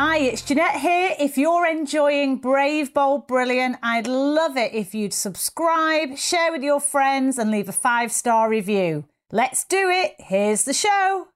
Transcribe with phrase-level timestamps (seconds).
[0.00, 1.16] Hi, it's Jeanette here.
[1.18, 6.78] If you're enjoying Brave, Bold, Brilliant, I'd love it if you'd subscribe, share with your
[6.78, 9.06] friends, and leave a five star review.
[9.32, 10.14] Let's do it.
[10.20, 11.26] Here's the show.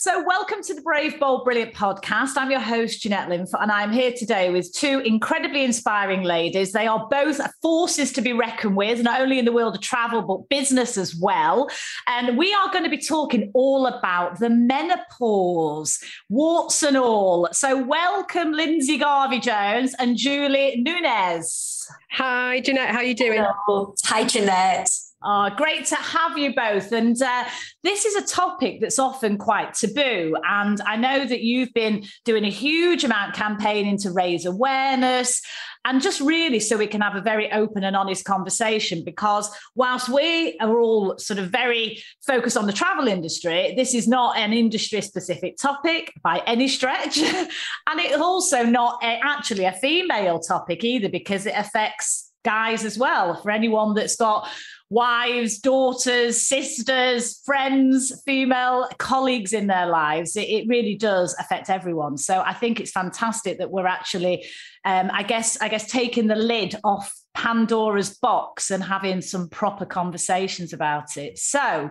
[0.00, 2.36] So, welcome to the Brave, Bold, Brilliant podcast.
[2.36, 6.70] I'm your host, Jeanette Linfoot, and I'm here today with two incredibly inspiring ladies.
[6.70, 10.22] They are both forces to be reckoned with, not only in the world of travel,
[10.22, 11.68] but business as well.
[12.06, 17.48] And we are going to be talking all about the menopause, warts and all.
[17.50, 21.88] So, welcome, Lindsay Garvey Jones and Julie Nunez.
[22.12, 22.90] Hi, Jeanette.
[22.90, 23.44] How are you doing?
[23.44, 23.96] Hello.
[24.04, 25.07] Hi, Jeanette.
[25.20, 26.92] Oh, great to have you both.
[26.92, 27.44] And uh,
[27.82, 30.36] this is a topic that's often quite taboo.
[30.48, 35.42] And I know that you've been doing a huge amount campaigning to raise awareness
[35.84, 39.02] and just really so we can have a very open and honest conversation.
[39.04, 44.06] Because whilst we are all sort of very focused on the travel industry, this is
[44.06, 47.18] not an industry specific topic by any stretch.
[47.18, 47.50] and
[47.96, 53.34] it's also not a, actually a female topic either, because it affects guys as well.
[53.42, 54.48] For anyone that's got
[54.90, 60.36] wives, daughters, sisters, friends, female colleagues in their lives.
[60.36, 62.16] It, it, really does affect everyone.
[62.16, 64.46] So I think it's fantastic that we're actually,
[64.84, 69.84] um, I guess, I guess taking the lid off Pandora's box and having some proper
[69.86, 71.38] conversations about it.
[71.38, 71.90] So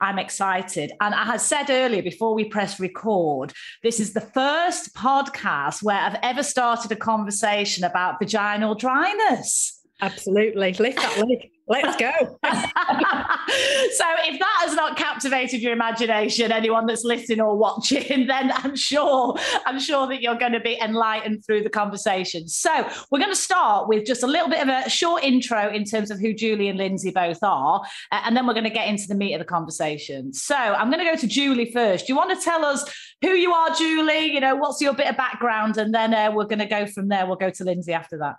[0.00, 0.92] I'm excited.
[1.00, 5.98] And I had said earlier before we press record, this is the first podcast where
[5.98, 9.79] I've ever started a conversation about vaginal dryness.
[10.02, 10.72] Absolutely.
[10.74, 11.50] Lift that leg.
[11.70, 12.10] Let's go.
[12.42, 18.74] so, if that has not captivated your imagination, anyone that's listening or watching, then I'm
[18.74, 22.48] sure I'm sure that you're going to be enlightened through the conversation.
[22.48, 25.84] So, we're going to start with just a little bit of a short intro in
[25.84, 29.06] terms of who Julie and Lindsay both are, and then we're going to get into
[29.06, 30.32] the meat of the conversation.
[30.32, 32.08] So, I'm going to go to Julie first.
[32.08, 32.84] Do you want to tell us
[33.22, 34.32] who you are, Julie?
[34.32, 37.06] You know, what's your bit of background, and then uh, we're going to go from
[37.06, 37.26] there.
[37.26, 38.36] We'll go to Lindsay after that.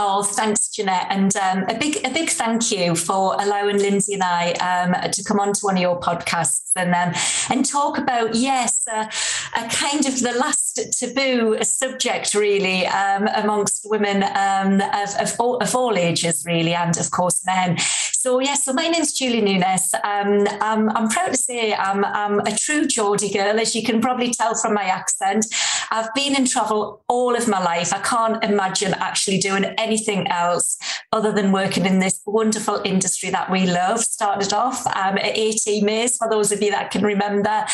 [0.00, 4.22] Oh, thanks, Jeanette, and um, a big a big thank you for allowing Lindsay and
[4.22, 7.20] I um, to come onto one of your podcasts and um,
[7.50, 9.10] and talk about yes, uh,
[9.56, 15.56] a kind of the last taboo subject really um, amongst women um, of, of all,
[15.58, 17.78] of, all, ages really, and of course men.
[17.78, 19.94] So yes, so my name's Julie Nunez.
[20.04, 24.32] Um, I'm proud to say I'm, I'm a true Geordie girl, as you can probably
[24.32, 25.46] tell from my accent.
[25.90, 27.92] I've been in travel all of my life.
[27.92, 30.78] I can't imagine actually doing anything else
[31.12, 34.00] other than working in this wonderful industry that we love.
[34.00, 37.64] Started off um, at AT Mays, for those of you that can remember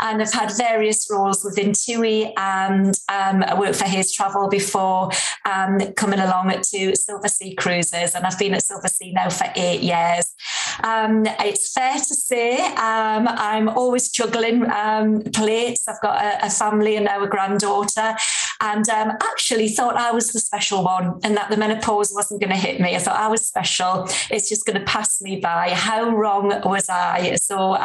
[0.00, 5.10] and I've had various roles within TUI and um, I worked for Hays Travel before
[5.44, 10.34] um, coming along to Silversea Cruises and I've been at Silversea now for eight years.
[10.82, 15.86] Um, it's fair to say um, I'm always juggling um, plates.
[15.88, 18.14] I've got a, a, family and now a granddaughter
[18.64, 22.50] and um, actually thought I was the special one and that the menopause wasn't going
[22.50, 22.96] to hit me.
[22.96, 24.08] I thought I was special.
[24.30, 25.70] It's just going to pass me by.
[25.74, 27.34] How wrong was I?
[27.36, 27.76] So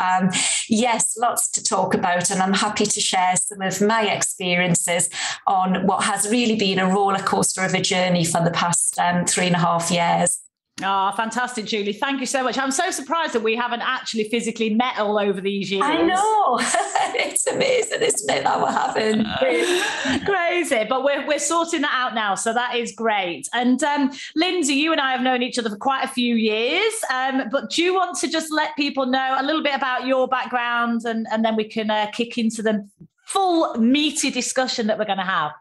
[0.69, 2.31] yes, lots to talk about.
[2.31, 5.09] And I'm happy to share some of my experiences
[5.45, 9.25] on what has really been a roller coaster of a journey for the past um,
[9.25, 10.39] three and a half years.
[10.83, 11.93] Oh, fantastic, Julie.
[11.93, 12.57] Thank you so much.
[12.57, 15.83] I'm so surprised that we haven't actually physically met all over these years.
[15.85, 16.59] I know.
[17.15, 19.27] it's amazing, isn't it, that what happened?
[20.25, 20.85] Crazy.
[20.87, 22.35] But we're, we're sorting that out now.
[22.35, 23.47] So that is great.
[23.53, 26.93] And um, Lindsay, you and I have known each other for quite a few years.
[27.13, 30.27] Um, but do you want to just let people know a little bit about your
[30.27, 32.87] background and, and then we can uh, kick into the
[33.25, 35.51] full meaty discussion that we're going to have?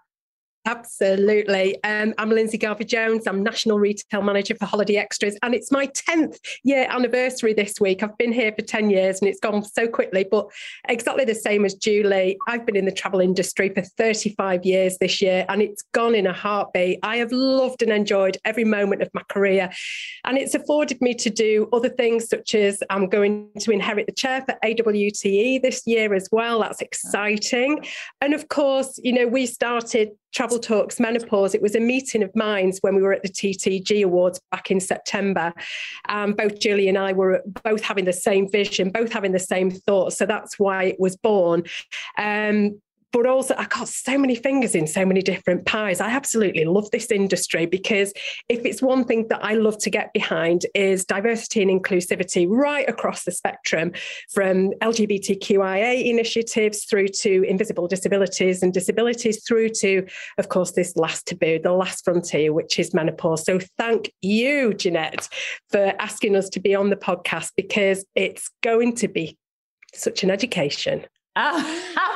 [0.69, 1.83] Absolutely.
[1.83, 3.27] Um, I'm Lindsay Garvey Jones.
[3.27, 8.03] I'm National Retail Manager for Holiday Extras, and it's my 10th year anniversary this week.
[8.03, 10.47] I've been here for 10 years and it's gone so quickly, but
[10.87, 12.37] exactly the same as Julie.
[12.47, 16.27] I've been in the travel industry for 35 years this year, and it's gone in
[16.27, 16.99] a heartbeat.
[17.03, 19.71] I have loved and enjoyed every moment of my career,
[20.25, 24.13] and it's afforded me to do other things, such as I'm going to inherit the
[24.13, 26.61] chair for AWTE this year as well.
[26.61, 27.87] That's exciting.
[28.21, 31.55] And of course, you know, we started Travel Talks Menopause.
[31.55, 34.81] It was a meeting of minds when we were at the TTG Awards back in
[34.81, 35.53] September.
[36.09, 39.71] Um, both Julie and I were both having the same vision, both having the same
[39.71, 40.17] thoughts.
[40.17, 41.65] So that's why it was born.
[42.17, 42.81] Um,
[43.13, 46.01] but also I got so many fingers in so many different pies.
[46.01, 48.13] I absolutely love this industry because
[48.49, 52.89] if it's one thing that I love to get behind is diversity and inclusivity right
[52.89, 53.93] across the spectrum,
[54.33, 60.07] from LGBTQIA initiatives through to invisible disabilities and disabilities through to,
[60.37, 63.45] of course, this last taboo, the last frontier, which is menopause.
[63.45, 65.29] So thank you, Jeanette,
[65.71, 69.39] for asking us to be on the podcast because it's going to be
[69.95, 71.07] such an education.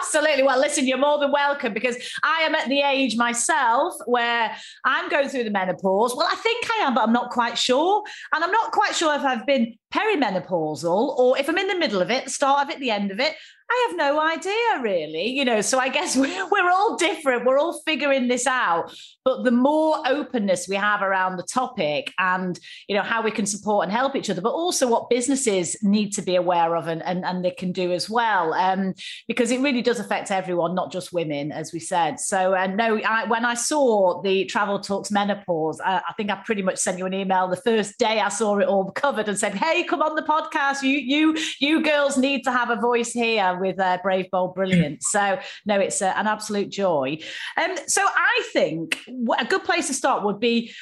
[0.02, 0.42] Absolutely.
[0.42, 4.54] Well, listen, you're more than welcome because I am at the age myself where
[4.84, 6.14] I'm going through the menopause.
[6.16, 8.02] Well, I think I am, but I'm not quite sure.
[8.34, 12.02] And I'm not quite sure if I've been perimenopausal or if I'm in the middle
[12.02, 13.34] of it, the start of it, the end of it.
[13.70, 15.28] I have no idea, really.
[15.28, 17.44] You know, so I guess we're, we're all different.
[17.44, 18.94] We're all figuring this out.
[19.24, 23.46] But the more openness we have around the topic and, you know, how we can
[23.46, 27.02] support and help each other, but also what businesses need to be aware of and,
[27.04, 28.52] and, and they can do as well.
[28.52, 28.94] Um,
[29.28, 32.18] because it really does affect everyone, not just women, as we said.
[32.18, 36.36] So, uh, no, I, when I saw the Travel Talks Menopause, I, I think I
[36.44, 39.38] pretty much sent you an email the first day I saw it all covered and
[39.38, 40.82] said, hey, come on the podcast.
[40.82, 45.02] You, you, you girls need to have a voice here with uh, Brave, Bold, Brilliant.
[45.02, 47.18] So, no, it's uh, an absolute joy.
[47.56, 48.98] Um, so, I think
[49.38, 50.72] a good place to start would be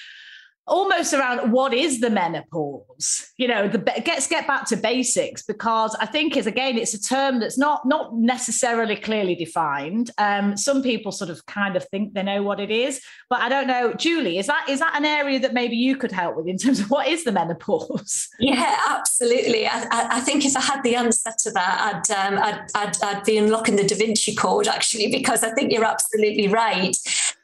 [0.70, 5.96] almost around what is the menopause you know the let's get back to basics because
[5.96, 10.10] i think is again it's a term that's not not necessarily clearly defined.
[10.18, 13.48] Um, some people sort of kind of think they know what it is but i
[13.48, 16.46] don't know julie is that is that an area that maybe you could help with
[16.46, 18.28] in terms of what is the menopause?
[18.38, 19.66] Yeah absolutely.
[19.66, 23.24] I, I think if i had the answer to that I'd, um, I'd, I'd, I'd
[23.24, 26.96] be unlocking the da vinci code actually because i think you're absolutely right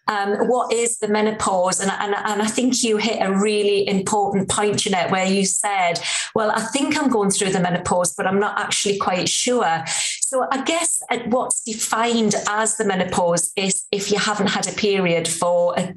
[0.09, 1.81] um, what is the menopause?
[1.81, 5.95] And, and, and I think you hit a really important point, Jeanette, where you said,
[6.35, 9.85] well, I think I'm going through the menopause, but I'm not actually quite sure.
[10.21, 15.29] So I guess what's defined as the menopause is if you haven't had a period
[15.29, 15.95] for a,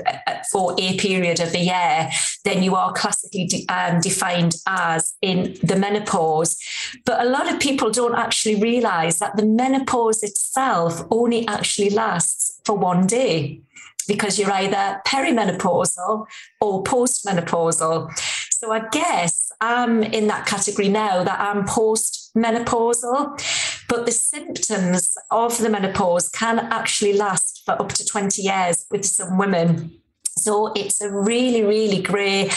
[0.51, 2.09] for a period of the year,
[2.45, 6.57] then you are classically de- um, defined as in the menopause.
[7.05, 12.59] But a lot of people don't actually realize that the menopause itself only actually lasts
[12.63, 13.61] for one day
[14.09, 16.25] because you're either perimenopausal
[16.59, 18.11] or postmenopausal.
[18.51, 23.41] So I guess I'm in that category now that I'm postmenopausal,
[23.87, 29.05] but the symptoms of the menopause can actually last for up to 20 years with
[29.05, 30.01] some women.
[30.37, 32.49] So it's a really, really grey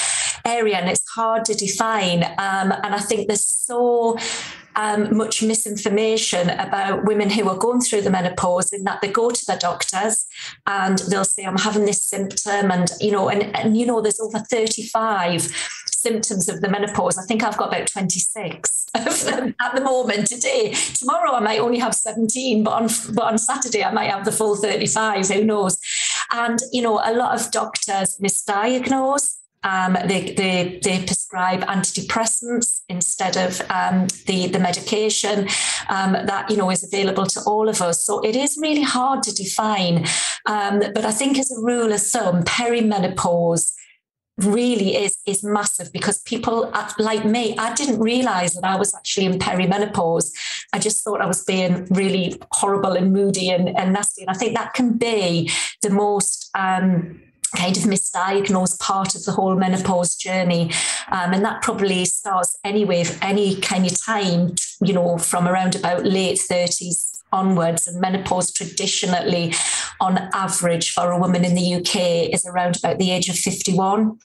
[0.45, 2.25] area and it's hard to define.
[2.25, 4.17] Um, and I think there's so
[4.77, 9.31] um, much misinformation about women who are going through the menopause in that they go
[9.31, 10.27] to their doctors
[10.67, 12.71] and they'll say, I'm having this symptom.
[12.71, 15.43] And, you know, and, and you know, there's over 35
[15.87, 17.19] symptoms of the menopause.
[17.19, 20.75] I think I've got about 26 of them at the moment today.
[20.95, 24.33] Tomorrow I might only have 17, but on but on Saturday I might have the
[24.33, 25.29] full 35.
[25.29, 25.79] Who knows?
[26.33, 33.37] And you know, a lot of doctors misdiagnose um, they, they, they, prescribe antidepressants instead
[33.37, 35.49] of um, the, the medication
[35.89, 38.05] um, that you know is available to all of us.
[38.05, 40.07] So it is really hard to define.
[40.47, 43.73] Um, but I think as a rule of thumb, perimenopause
[44.39, 48.95] really is is massive because people uh, like me i didn't realize that i was
[48.95, 50.33] actually in perimenopause
[50.73, 54.35] i just thought i was being really horrible and moody and, and nasty and i
[54.35, 55.51] think that can be
[55.83, 57.21] the most um,
[57.57, 60.71] kind of misdiagnosed part of the whole menopause journey.
[61.11, 66.05] Um, and that probably starts anyway, any kind of time, you know, from around about
[66.05, 67.87] late 30s onwards.
[67.87, 69.55] And menopause traditionally,
[70.01, 74.19] on average, for a woman in the UK is around about the age of 51.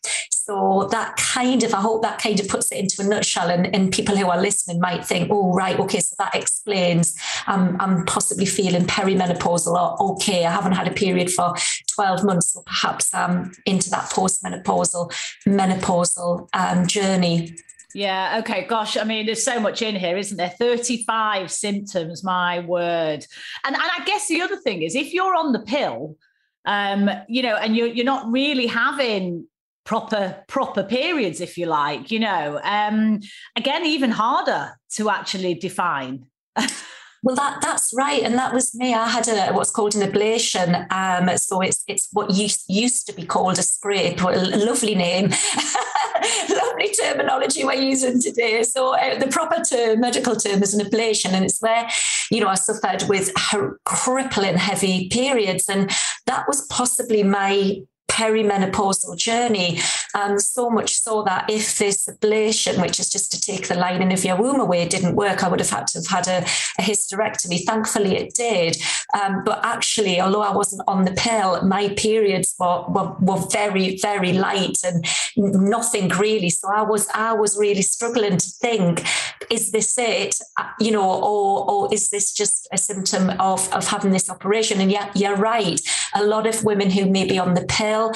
[0.47, 3.75] So that kind of, I hope that kind of puts it into a nutshell, and,
[3.75, 8.45] and people who are listening might think, oh, right, okay, so that explains I'm possibly
[8.45, 11.53] feeling perimenopausal, or okay, I haven't had a period for
[11.93, 15.11] 12 months, or perhaps I'm into that postmenopausal,
[15.45, 17.53] menopausal um, journey.
[17.93, 18.39] Yeah.
[18.39, 18.65] Okay.
[18.67, 18.95] Gosh.
[18.95, 20.49] I mean, there's so much in here, isn't there?
[20.49, 22.23] 35 symptoms.
[22.23, 23.25] My word.
[23.65, 26.15] And and I guess the other thing is, if you're on the pill,
[26.65, 29.47] um, you know, and you're you're not really having
[29.87, 33.19] proper proper periods if you like you know um
[33.55, 36.25] again even harder to actually define
[37.23, 38.93] Well, that that's right, and that was me.
[38.93, 40.85] I had a what's called an ablation.
[40.91, 44.21] Um, so it's it's what used used to be called a scrape.
[44.21, 45.29] A lovely name,
[46.49, 48.61] lovely terminology we're using today.
[48.63, 51.89] So uh, the proper term, medical term, is an ablation, and it's where
[52.31, 53.33] you know I suffered with
[53.83, 55.89] crippling heavy periods, and
[56.27, 57.81] that was possibly my
[58.17, 59.79] perimenopausal journey.
[60.15, 64.11] Um, so much so that if this ablation, which is just to take the lining
[64.11, 66.39] of your womb away, didn't work, I would have had to have had a,
[66.79, 67.63] a hysterectomy.
[67.63, 68.77] Thankfully, it did.
[69.19, 73.97] Um, but actually, although I wasn't on the pill, my periods were, were, were very,
[73.97, 75.05] very light and
[75.37, 76.49] nothing really.
[76.49, 79.03] So I was I was really struggling to think,
[79.49, 80.35] is this it?
[80.57, 84.81] Uh, you know, or or is this just a symptom of, of having this operation?
[84.81, 85.79] And yeah, you're right.
[86.15, 88.06] A lot of women who may be on the pill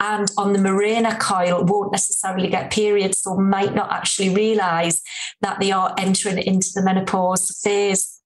[0.00, 5.02] and on the Mirena coil won't necessarily get periods, so might not actually realize
[5.40, 8.20] that they are entering into the menopause phase.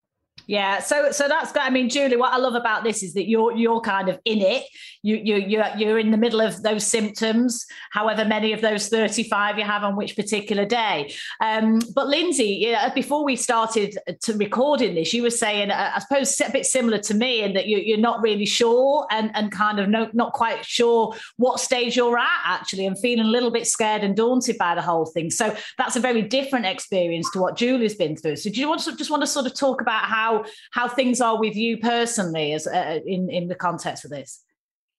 [0.46, 1.52] Yeah, so so that's.
[1.56, 4.40] I mean, Julie, what I love about this is that you're you're kind of in
[4.40, 4.64] it.
[5.04, 9.58] You you you're you're in the middle of those symptoms, however many of those 35
[9.58, 11.14] you have on which particular day.
[11.40, 16.40] Um, but Lindsay, before we started to recording this, you were saying, uh, I suppose,
[16.40, 19.78] a bit similar to me, in that you, you're not really sure and and kind
[19.78, 23.68] of no, not quite sure what stage you're at actually, and feeling a little bit
[23.68, 25.30] scared and daunted by the whole thing.
[25.30, 28.36] So that's a very different experience to what Julie's been through.
[28.36, 30.88] So do you want to just want to sort of talk about how how how
[30.88, 34.42] things are with you personally as uh, in in the context of this.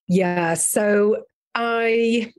[0.08, 2.32] Yeah, so I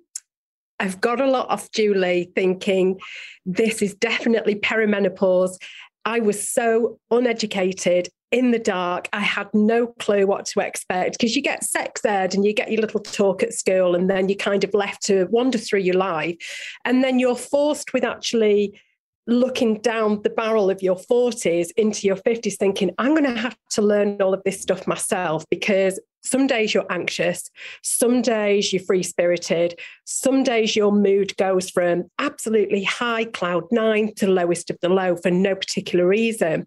[0.78, 3.00] I've got a lot of Julie thinking
[3.46, 5.56] this is definitely perimenopause.
[6.04, 9.08] I was so uneducated in the dark.
[9.12, 12.70] I had no clue what to expect because you get sex ed and you get
[12.70, 15.96] your little talk at school, and then you're kind of left to wander through your
[15.96, 16.37] life.
[16.85, 18.78] And then you're forced with actually
[19.26, 23.56] looking down the barrel of your 40s into your 50s thinking i'm going to have
[23.70, 27.50] to learn all of this stuff myself because some days you're anxious
[27.83, 34.14] some days you're free spirited some days your mood goes from absolutely high cloud nine
[34.14, 36.66] to lowest of the low for no particular reason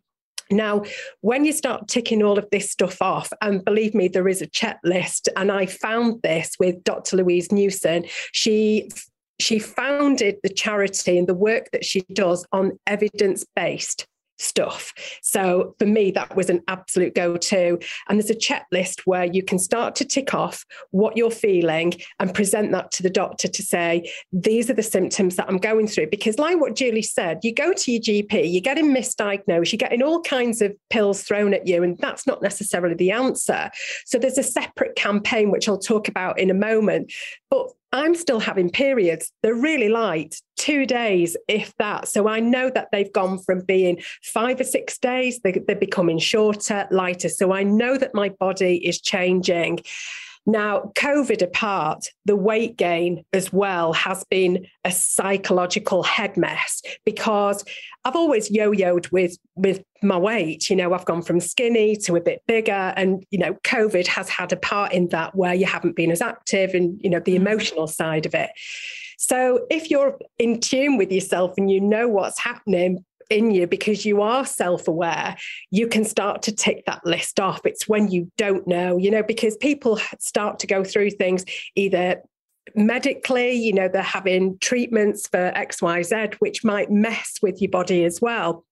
[0.51, 0.83] now,
[1.21, 4.47] when you start ticking all of this stuff off, and believe me, there is a
[4.47, 7.17] checklist, and I found this with Dr.
[7.17, 8.05] Louise Newson.
[8.31, 8.89] She
[9.39, 14.05] she founded the charity and the work that she does on evidence based
[14.39, 14.93] stuff.
[15.21, 17.79] So for me, that was an absolute go to.
[18.07, 22.33] And there's a checklist where you can start to tick off what you're feeling and
[22.33, 26.07] present that to the doctor to say, these are the symptoms that I'm going through.
[26.07, 30.01] Because, like what Julie said, you go to your GP, you're getting misdiagnosed, you're getting
[30.01, 33.69] all kinds of pills thrown at you, and that's not necessarily the answer.
[34.05, 37.11] So there's a separate campaign, which I'll talk about in a moment.
[37.49, 39.31] But I'm still having periods.
[39.41, 42.07] They're really light, two days, if that.
[42.07, 46.19] So I know that they've gone from being five or six days, they, they're becoming
[46.19, 47.29] shorter, lighter.
[47.29, 49.79] So I know that my body is changing.
[50.49, 57.63] Now, COVID apart, the weight gain as well has been a psychological head mess because
[58.03, 60.67] I've always yo-yoed with with my weight.
[60.67, 64.27] You know, I've gone from skinny to a bit bigger, and you know, COVID has
[64.27, 67.33] had a part in that where you haven't been as active, and you know, the
[67.33, 67.41] mm.
[67.41, 68.49] emotional side of it.
[69.19, 74.05] So, if you're in tune with yourself and you know what's happening, in you because
[74.05, 75.35] you are self aware,
[75.71, 77.65] you can start to tick that list off.
[77.65, 81.45] It's when you don't know, you know, because people start to go through things
[81.75, 82.21] either
[82.75, 88.19] medically, you know, they're having treatments for XYZ, which might mess with your body as
[88.21, 88.65] well.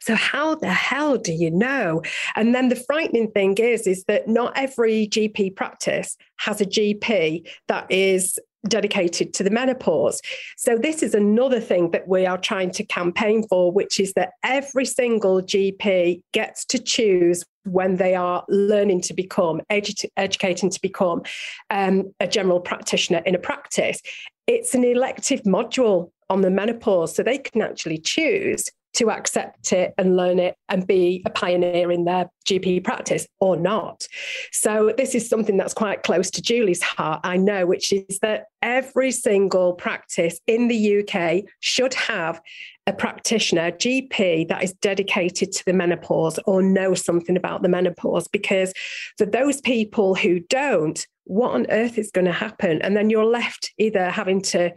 [0.00, 2.02] So how the hell do you know?
[2.36, 7.48] And then the frightening thing is, is that not every GP practice has a GP
[7.68, 8.38] that is
[8.68, 10.20] dedicated to the menopause.
[10.56, 14.30] So, this is another thing that we are trying to campaign for, which is that
[14.44, 20.80] every single GP gets to choose when they are learning to become, edu- educating to
[20.80, 21.22] become
[21.70, 24.00] um, a general practitioner in a practice.
[24.46, 29.94] It's an elective module on the menopause, so they can actually choose to accept it
[29.98, 34.06] and learn it and be a pioneer in their GP practice or not.
[34.50, 38.46] So, this is something that's quite close to Julie's heart, I know, which is that
[38.60, 42.40] every single practice in the UK should have
[42.86, 48.26] a practitioner, GP, that is dedicated to the menopause or know something about the menopause.
[48.28, 48.72] Because
[49.18, 52.82] for those people who don't, what on earth is going to happen?
[52.82, 54.72] And then you're left either having to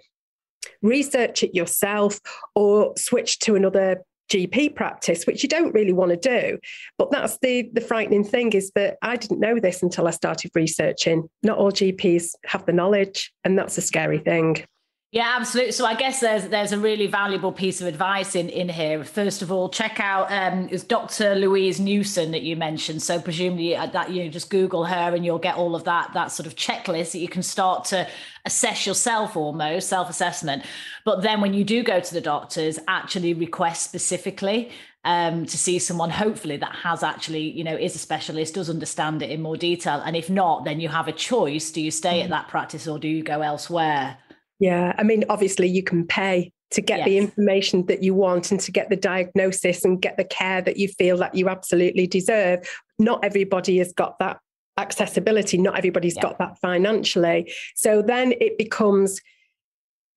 [0.82, 2.20] research it yourself
[2.56, 4.02] or switch to another
[4.32, 6.58] GP practice, which you don't really want to do.
[6.98, 10.52] But that's the the frightening thing is that I didn't know this until I started
[10.56, 11.30] researching.
[11.44, 14.66] Not all GPs have the knowledge, and that's a scary thing.
[15.12, 15.72] Yeah, absolutely.
[15.72, 19.02] So I guess there's there's a really valuable piece of advice in in here.
[19.06, 21.36] First of all, check out um, is Dr.
[21.36, 23.02] Louise Newson that you mentioned.
[23.02, 26.12] So presumably uh, that you know, just Google her and you'll get all of that
[26.16, 28.06] that sort of checklist that you can start to
[28.44, 30.64] assess yourself almost self assessment.
[31.06, 34.70] But then when you do go to the doctors, actually request specifically
[35.06, 39.22] um, to see someone hopefully that has actually you know is a specialist does understand
[39.22, 42.20] it in more detail and if not then you have a choice do you stay
[42.20, 42.24] mm.
[42.24, 44.18] at that practice or do you go elsewhere
[44.60, 47.08] yeah, I mean, obviously, you can pay to get yes.
[47.08, 50.78] the information that you want and to get the diagnosis and get the care that
[50.78, 52.68] you feel that you absolutely deserve.
[52.98, 54.40] Not everybody has got that
[54.78, 56.24] accessibility, not everybody's yeah.
[56.24, 57.52] got that financially.
[57.76, 59.22] So then it becomes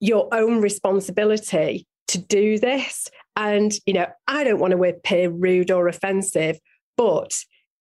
[0.00, 3.08] your own responsibility to do this.
[3.36, 6.58] And, you know, I don't want to appear rude or offensive,
[6.96, 7.36] but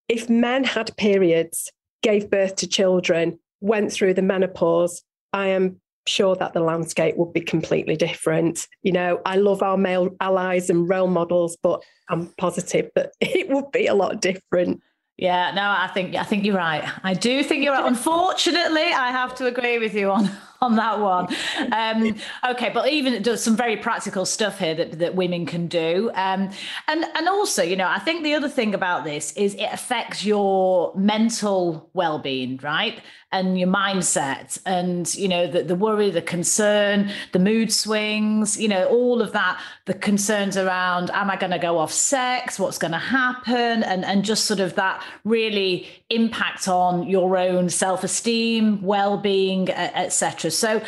[0.08, 1.72] if men had periods,
[2.04, 7.34] gave birth to children, went through the menopause, I am sure that the landscape would
[7.34, 8.68] be completely different.
[8.84, 13.50] You know, I love our male allies and role models, but I'm positive that it
[13.50, 14.82] would be a lot different.
[15.18, 16.88] Yeah, no, I think I think you're right.
[17.04, 17.86] I do think you're right.
[17.96, 20.30] Unfortunately, I have to agree with you on
[20.62, 21.28] on that one.
[21.72, 22.16] Um,
[22.52, 26.12] okay, but even does some very practical stuff here that, that women can do.
[26.14, 26.50] Um,
[26.88, 30.24] and and also, you know, I think the other thing about this is it affects
[30.24, 33.02] your mental well-being, right?
[33.30, 38.70] And your mindset and you know the, the worry, the concern, the mood swings, you
[38.70, 42.78] know, all of that, the concerns around am I going to go off sex, what's
[42.78, 48.82] going to happen, and and just sort of that really impact on your own self-esteem,
[48.82, 50.52] well-being, etc.
[50.52, 50.82] So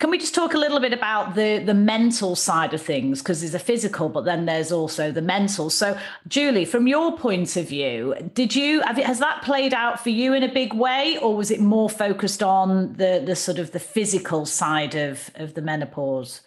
[0.00, 3.22] can we just talk a little bit about the the mental side of things?
[3.22, 5.70] Because there's a physical but then there's also the mental.
[5.70, 10.10] So julie from your point of view did you have has that played out for
[10.10, 13.70] you in a big way or was it more focused on the the sort of
[13.70, 16.42] the physical side of of the menopause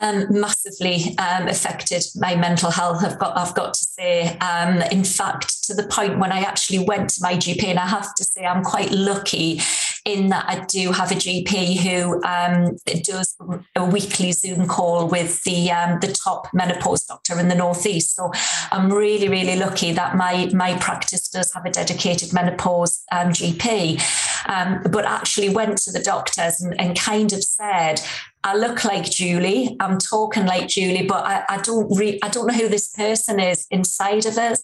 [0.00, 3.02] um, massively um, affected my mental health.
[3.02, 4.36] I've got, I've got to say.
[4.38, 7.86] Um, in fact, to the point when I actually went to my GP, and I
[7.86, 9.60] have to say, I'm quite lucky
[10.06, 13.36] in that I do have a GP who um, does
[13.74, 18.14] a weekly Zoom call with the um, the top menopause doctor in the northeast.
[18.14, 18.30] So
[18.70, 24.00] I'm really really lucky that my my practice does have a dedicated menopause um, GP.
[24.48, 28.00] Um, but actually went to the doctors and, and kind of said,
[28.46, 29.76] I look like Julie.
[29.80, 33.40] I'm talking like Julie, but I, I don't re- I don't know who this person
[33.40, 34.62] is inside of us.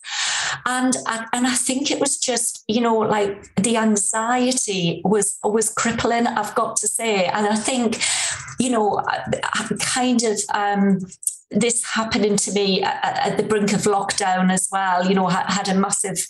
[0.67, 5.69] And I, and I think it was just you know like the anxiety was was
[5.69, 6.29] crippling.
[6.29, 8.01] I've got to say, and I think
[8.61, 9.03] you know
[9.81, 10.39] kind of.
[10.55, 11.01] Um,
[11.55, 15.69] this happening to me at, at, the brink of lockdown as well, you know, had
[15.69, 16.27] a massive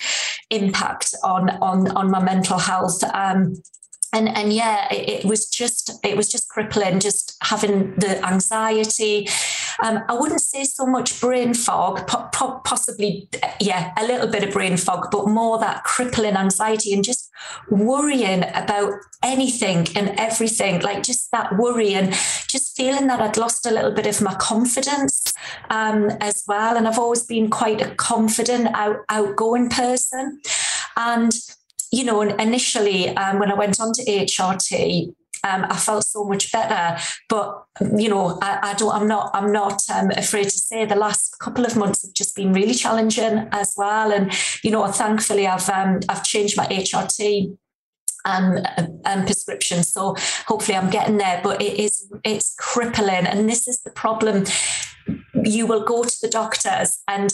[0.51, 3.05] impact on on on my mental health.
[3.15, 3.55] Um,
[4.13, 9.29] and and yeah it, it, was just it was just crippling just having the anxiety.
[9.83, 14.45] Um, i wouldn't say so much brain fog po- po- possibly yeah a little bit
[14.45, 17.31] of brain fog but more that crippling anxiety and just
[17.71, 22.13] worrying about anything and everything like just that worry and
[22.49, 25.33] just feeling that i'd lost a little bit of my confidence
[25.71, 26.77] um, as well.
[26.77, 30.41] And i've always been quite a confident out, outgoing person.
[30.97, 31.33] And
[31.93, 36.51] you know, initially um, when I went on to HRT, um, I felt so much
[36.51, 36.99] better.
[37.29, 37.65] But
[37.97, 38.95] you know, I, I don't.
[38.95, 39.31] I'm not.
[39.35, 42.75] I'm not um, afraid to say the last couple of months have just been really
[42.75, 44.13] challenging as well.
[44.13, 44.33] And
[44.65, 47.57] you know, thankfully, I've um, I've changed my HRT
[48.25, 48.59] um,
[49.05, 49.83] um, prescription.
[49.83, 53.27] So hopefully I'm getting there, but it is it's crippling.
[53.27, 54.45] And this is the problem.
[55.35, 57.31] You will go to the doctors and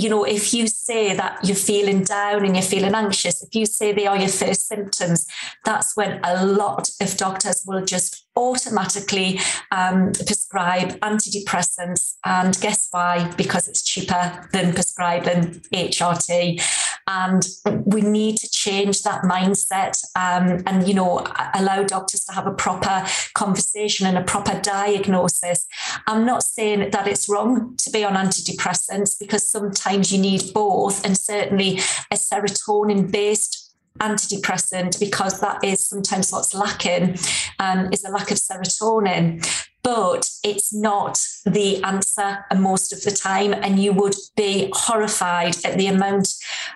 [0.00, 3.66] you know, if you say that you're feeling down and you're feeling anxious, if you
[3.66, 5.26] say they are your first symptoms,
[5.64, 9.40] that's when a lot of doctors will just automatically
[9.70, 12.14] um, prescribe antidepressants.
[12.24, 13.32] And guess why?
[13.36, 16.62] Because it's cheaper than prescribing HRT.
[17.06, 17.46] And
[17.84, 22.52] we need to change that mindset um, and, you know, allow doctors to have a
[22.52, 25.66] proper conversation and a proper diagnosis.
[26.06, 31.04] I'm not saying that it's wrong to be on antidepressants because sometimes you need both,
[31.04, 31.78] and certainly
[32.10, 33.59] a serotonin based
[34.00, 37.16] antidepressant because that is sometimes what's lacking
[37.58, 39.46] um, is a lack of serotonin
[39.82, 45.78] but it's not the answer most of the time and you would be horrified at
[45.78, 46.28] the amount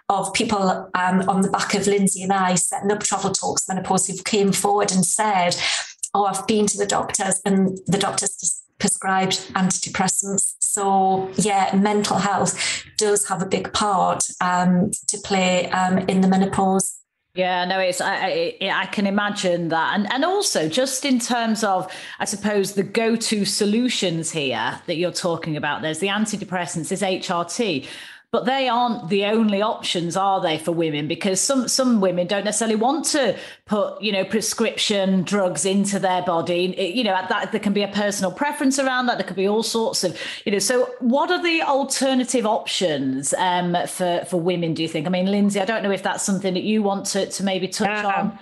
[0.09, 4.07] of people um, on the back of lindsay and i setting up travel talks menopause
[4.07, 5.57] who came forward and said
[6.15, 10.57] oh i've been to the doctors and the doctors just prescribed antidepressants.
[10.59, 16.29] So, yeah, mental health does have a big part um, to play um, in the
[16.29, 17.01] menopause
[17.35, 21.65] Yeah, no, it's I, I, I can imagine that, and and also just in terms
[21.65, 25.83] of I suppose the go-to solutions here that you're talking about.
[25.83, 27.89] There's the antidepressants, there's HRT,
[28.35, 31.07] but they aren't the only options are they for women?
[31.07, 36.21] Because some some women don't necessarily want to put you know prescription drugs into their
[36.21, 36.77] body.
[36.77, 39.19] It, you know that there can be a personal preference around that.
[39.19, 43.77] There could be all sorts of you know so what are the alternative options um,
[43.87, 45.07] for for women do you think?
[45.07, 47.69] I mean lindsay i don't know if that's something that you want to to maybe
[47.69, 48.39] touch um, on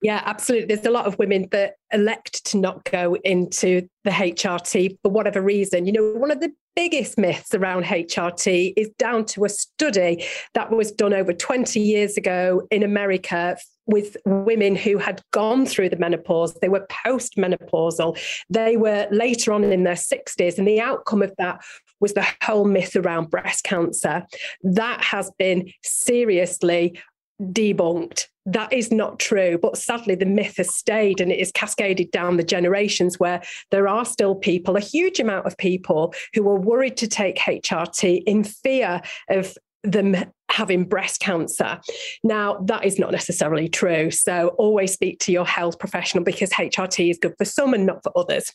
[0.00, 0.74] yeah, absolutely.
[0.74, 5.42] There's a lot of women that elect to not go into the HRT for whatever
[5.42, 5.86] reason.
[5.86, 10.70] You know, one of the biggest myths around HRT is down to a study that
[10.70, 13.56] was done over 20 years ago in America
[13.86, 16.54] with women who had gone through the menopause.
[16.54, 18.16] They were postmenopausal.
[18.48, 20.58] They were later on in their 60s.
[20.58, 21.60] And the outcome of that
[21.98, 24.24] was the whole myth around breast cancer.
[24.62, 27.00] That has been seriously
[27.42, 28.26] debunked.
[28.48, 29.58] That is not true.
[29.60, 33.86] But sadly, the myth has stayed and it is cascaded down the generations where there
[33.86, 38.44] are still people, a huge amount of people, who are worried to take HRT in
[38.44, 40.16] fear of them
[40.50, 41.78] having breast cancer.
[42.24, 44.10] Now, that is not necessarily true.
[44.10, 48.02] So always speak to your health professional because HRT is good for some and not
[48.02, 48.52] for others.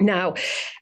[0.00, 0.34] Now,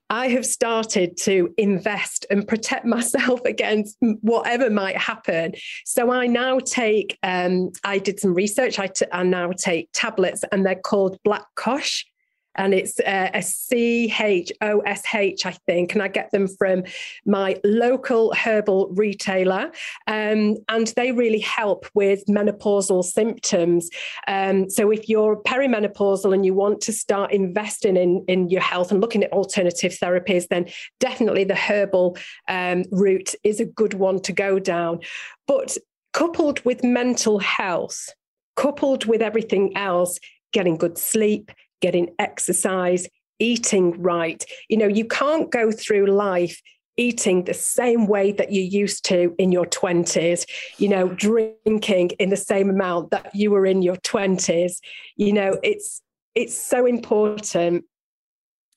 [0.08, 5.54] I have started to invest and protect myself against whatever might happen.
[5.84, 8.78] So I now take, um, I did some research.
[8.78, 12.06] I, t- I now take tablets and they're called Black Kosh
[12.56, 16.48] and it's uh, a C H O S H, I think, and I get them
[16.48, 16.84] from
[17.24, 19.70] my local herbal retailer,
[20.06, 23.90] um, and they really help with menopausal symptoms.
[24.26, 28.90] Um, so if you're perimenopausal and you want to start investing in in your health
[28.90, 30.66] and looking at alternative therapies, then
[31.00, 32.16] definitely the herbal
[32.48, 35.00] um, route is a good one to go down.
[35.46, 35.76] But
[36.12, 38.08] coupled with mental health,
[38.56, 40.18] coupled with everything else,
[40.52, 43.08] getting good sleep, getting exercise,
[43.38, 44.44] eating right.
[44.68, 46.60] You know, you can't go through life
[46.98, 50.46] eating the same way that you used to in your 20s,
[50.78, 54.78] you know, drinking in the same amount that you were in your 20s.
[55.16, 56.00] You know, it's
[56.34, 57.84] it's so important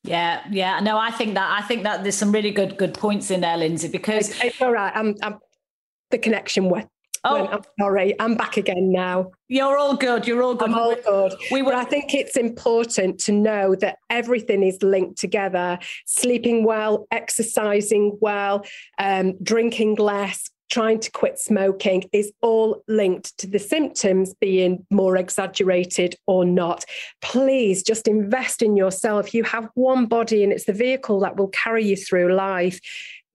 [0.03, 0.79] yeah, yeah.
[0.79, 3.57] No, I think that I think that there's some really good good points in there,
[3.57, 4.95] Lindsay, because it's, it's all right.
[4.95, 5.39] I'm, I'm
[6.09, 6.89] the connection went
[7.23, 8.19] Oh, I'm sorry.
[8.19, 9.32] I'm back again now.
[9.47, 10.27] You're all good.
[10.27, 10.69] You're all good.
[10.69, 11.34] I'm all good.
[11.51, 11.71] We were.
[11.71, 15.79] But I think it's important to know that everything is linked together.
[16.05, 18.65] Sleeping well, exercising well,
[18.97, 25.17] um, drinking less, trying to quit smoking is all linked to the symptoms being more
[25.17, 26.86] exaggerated or not.
[27.21, 29.34] Please just invest in yourself.
[29.34, 32.79] You have one body and it's the vehicle that will carry you through life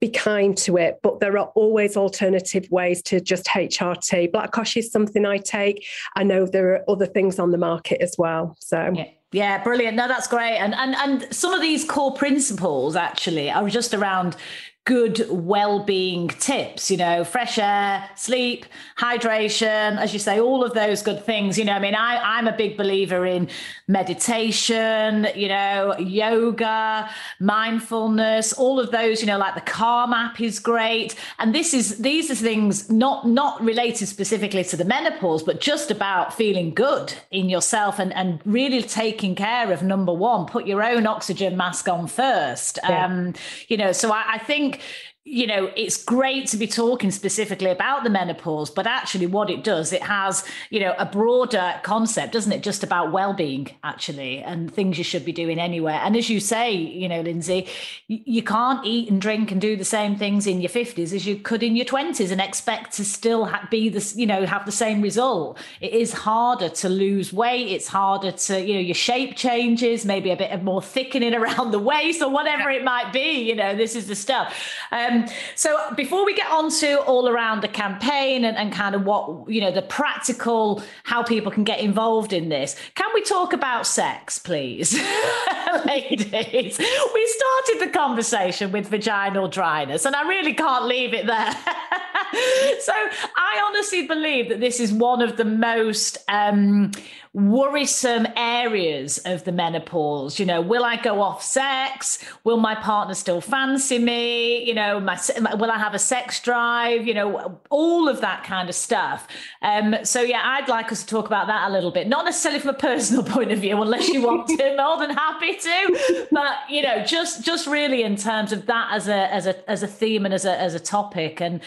[0.01, 4.33] be kind to it, but there are always alternative ways to just HRT.
[4.33, 5.87] Black Kosh is something I take.
[6.17, 8.57] I know there are other things on the market as well.
[8.61, 9.07] So yeah.
[9.33, 9.97] Yeah, brilliant.
[9.97, 10.59] No, that's great.
[10.59, 14.37] And and and some of these core principles actually are just around
[14.85, 18.67] good well-being tips you know fresh air sleep
[18.99, 21.59] hydration as you say all of those good things.
[21.59, 23.49] You know i mean i i'm a big believer in
[23.89, 27.09] meditation you know yoga
[27.41, 31.15] mindfulness all of those you know like the calm app is great.
[31.39, 35.91] And this is these are things not not related specifically to the menopause but just
[35.91, 40.83] about feeling good in yourself and and really taking care of number one put your
[40.83, 42.79] own oxygen mask on first.
[42.83, 43.07] Yeah.
[43.07, 43.33] um
[43.69, 47.71] you know so I, I think think you know, it's great to be talking specifically
[47.71, 52.35] about the menopause, but actually, what it does, it has, you know, a broader concept,
[52.35, 52.63] doesn't it?
[52.63, 55.99] Just about well-being, actually, and things you should be doing anywhere.
[56.03, 57.67] And as you say, you know, Lindsay,
[58.07, 61.37] you can't eat and drink and do the same things in your fifties as you
[61.37, 65.01] could in your twenties and expect to still be the, you know, have the same
[65.01, 65.59] result.
[65.81, 67.69] It is harder to lose weight.
[67.69, 71.71] It's harder to, you know, your shape changes, maybe a bit of more thickening around
[71.71, 73.41] the waist or whatever it might be.
[73.41, 74.55] You know, this is the stuff.
[74.93, 78.95] Um, um, so before we get on to all around the campaign and, and kind
[78.95, 83.23] of what, you know, the practical, how people can get involved in this, can we
[83.23, 84.95] talk about sex, please?
[85.87, 91.55] Ladies, we started the conversation with vaginal dryness, and I really can't leave it there.
[92.81, 96.91] so I honestly believe that this is one of the most um,
[97.35, 100.39] worrisome areas of the menopause.
[100.39, 102.25] You know, will I go off sex?
[102.45, 104.65] Will my partner still fancy me?
[104.65, 105.19] You know, my,
[105.59, 107.07] will I have a sex drive?
[107.07, 109.27] You know, all of that kind of stuff.
[109.63, 112.07] Um, so yeah, I'd like us to talk about that a little bit.
[112.07, 114.55] Not necessarily from a personal point of view, unless you want to.
[114.85, 119.09] More than happy to, but you know, just just really in terms of that as
[119.09, 121.61] a as a as a theme and as a as a topic, and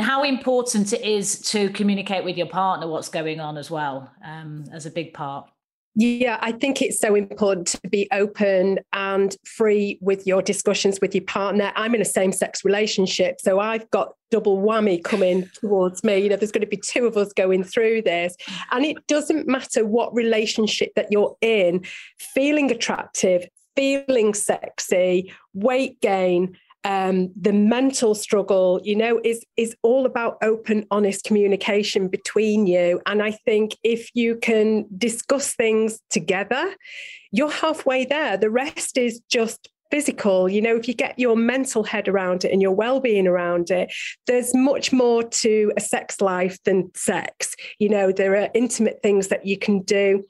[0.00, 4.10] and how important it is to communicate with your partner what's going on as well
[4.24, 5.50] um, as a big part?
[5.94, 11.14] Yeah, I think it's so important to be open and free with your discussions with
[11.14, 11.70] your partner.
[11.76, 16.16] I'm in a same sex relationship, so I've got double whammy coming towards me.
[16.16, 18.34] You know, there's going to be two of us going through this.
[18.70, 21.84] And it doesn't matter what relationship that you're in,
[22.18, 30.06] feeling attractive, feeling sexy, weight gain, um, the mental struggle, you know, is is all
[30.06, 33.00] about open, honest communication between you.
[33.06, 36.74] And I think if you can discuss things together,
[37.32, 38.36] you're halfway there.
[38.36, 42.52] The rest is just physical you know if you get your mental head around it
[42.52, 43.92] and your well-being around it
[44.28, 49.26] there's much more to a sex life than sex you know there are intimate things
[49.26, 50.24] that you can do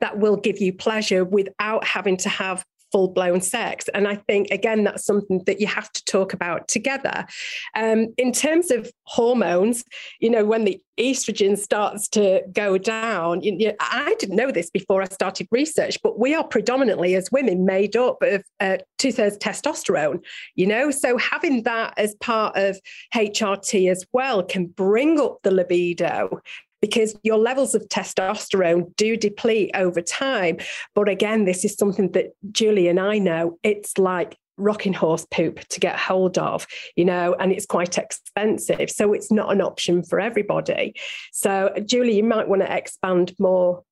[0.00, 3.86] that will give you pleasure without having to have full blown sex.
[3.92, 7.26] And I think, again, that's something that you have to talk about together.
[7.74, 9.82] Um, in terms of hormones,
[10.20, 14.70] you know, when the estrogen starts to go down, you, you, I didn't know this
[14.70, 19.10] before I started research, but we are predominantly as women made up of uh, two
[19.10, 20.20] thirds testosterone,
[20.54, 22.78] you know, so having that as part of
[23.12, 26.40] HRT as well can bring up the libido
[26.84, 30.58] because your levels of testosterone do deplete over time.
[30.94, 35.60] But again, this is something that Julie and I know it's like rocking horse poop
[35.60, 38.90] to get hold of, you know, and it's quite expensive.
[38.90, 40.94] So it's not an option for everybody.
[41.32, 43.82] So, Julie, you might want to expand more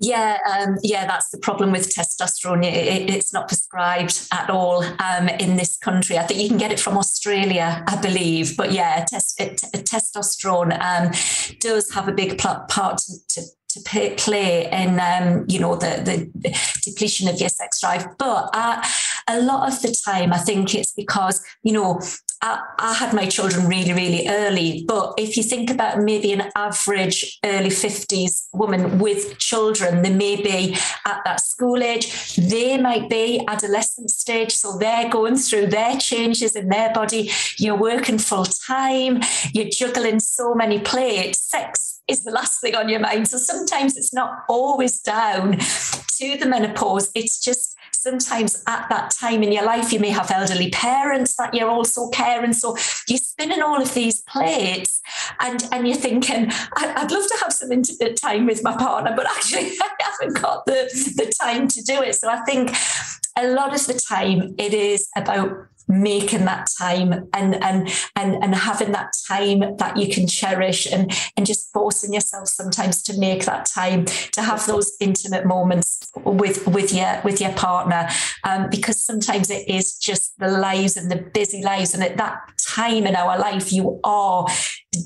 [0.00, 2.64] yeah, um, yeah, that's the problem with testosterone.
[2.64, 6.18] It, it, it's not prescribed at all um, in this country.
[6.18, 8.56] I think you can get it from Australia, I believe.
[8.56, 11.12] But yeah, testosterone um,
[11.60, 13.42] does have a big part to, to
[13.74, 16.30] to pay, play in um, you know the the
[16.84, 18.80] depletion of your sex drive but uh,
[19.28, 22.00] a lot of the time i think it's because you know
[22.42, 24.84] I, I, had my children really, really early.
[24.86, 30.36] But if you think about maybe an average early 50s woman with children, they may
[30.36, 34.52] be at that school age, they might be adolescent stage.
[34.52, 37.30] So they're going through their changes in their body.
[37.58, 39.20] You're working full time,
[39.52, 41.40] you're juggling so many plates.
[41.40, 43.28] Sex is the last thing on your mind.
[43.28, 47.10] So sometimes it's not always down to the menopause.
[47.14, 47.73] It's just
[48.04, 52.08] sometimes at that time in your life, you may have elderly parents that you're also
[52.10, 52.52] caring.
[52.52, 52.76] So
[53.08, 55.00] you're spinning all of these plates
[55.40, 59.26] and, and you're thinking, I'd love to have some intimate time with my partner, but
[59.26, 60.84] actually I haven't got the,
[61.16, 62.14] the time to do it.
[62.14, 62.76] So I think
[63.36, 68.54] a lot of the time it is about making that time and and and and
[68.54, 73.44] having that time that you can cherish and and just forcing yourself sometimes to make
[73.44, 78.08] that time to have those intimate moments with with your with your partner.
[78.44, 82.38] Um, because sometimes it is just the lives and the busy lives and at that
[82.58, 84.46] time in our life you are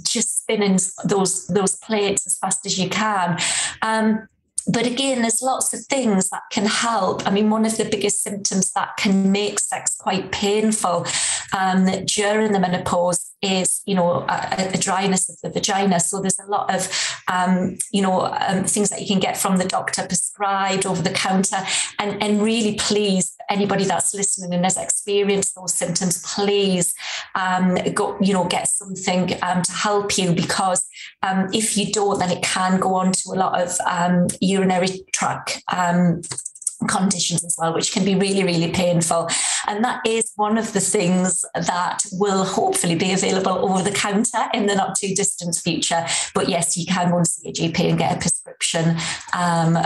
[0.03, 3.39] just spinning those those plates as fast as you can.
[3.83, 4.29] Um,
[4.67, 7.27] but again, there's lots of things that can help.
[7.27, 11.07] I mean, one of the biggest symptoms that can make sex quite painful
[11.57, 16.01] um, during the menopause is, you know, a, a, dryness of the vagina.
[16.01, 16.91] So there's a lot of,
[17.29, 21.11] um, you know, um, things that you can get from the doctor prescribed over the
[21.11, 21.59] counter.
[22.01, 26.95] And, and really, please, anybody that's listening and has experienced those symptoms, please
[27.37, 30.85] um, go, you know, get something um, to help you because
[31.23, 33.77] um, if you don't, then it can go on to a lot of
[34.49, 35.63] urinary tract
[36.87, 39.29] conditions as well, which can be really, really painful.
[39.67, 44.49] And that is one of the things that will hopefully be available over the counter
[44.55, 46.07] in the not too distant future.
[46.35, 48.97] But yes, you can go and see a GP and get a prescription
[49.37, 49.77] um,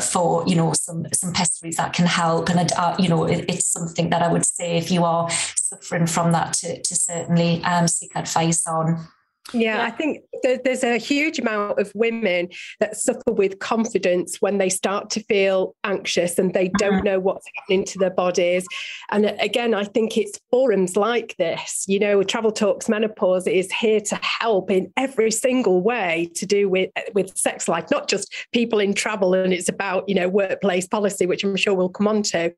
[0.00, 2.50] for, you know, some, some pessaries that can help.
[2.50, 6.06] And, uh, you know, it, it's something that I would say if you are suffering
[6.06, 9.06] from that to, to certainly um, seek advice on.
[9.52, 12.48] Yeah, yeah, I think there's a huge amount of women
[12.80, 17.04] that suffer with confidence when they start to feel anxious and they don't mm-hmm.
[17.04, 18.66] know what's happening to their bodies.
[19.10, 24.00] And again, I think it's forums like this, you know, Travel Talks Menopause is here
[24.00, 28.78] to help in every single way to do with, with sex life, not just people
[28.78, 32.22] in travel and it's about, you know, workplace policy, which I'm sure we'll come on
[32.22, 32.54] to,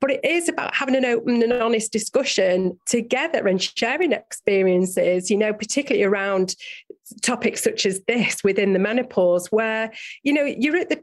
[0.00, 5.36] but it is about having an open and honest discussion together and sharing experiences, you
[5.36, 6.54] know, particularly around around
[7.22, 9.90] topics such as this within the menopause, where
[10.22, 11.02] you know you're at the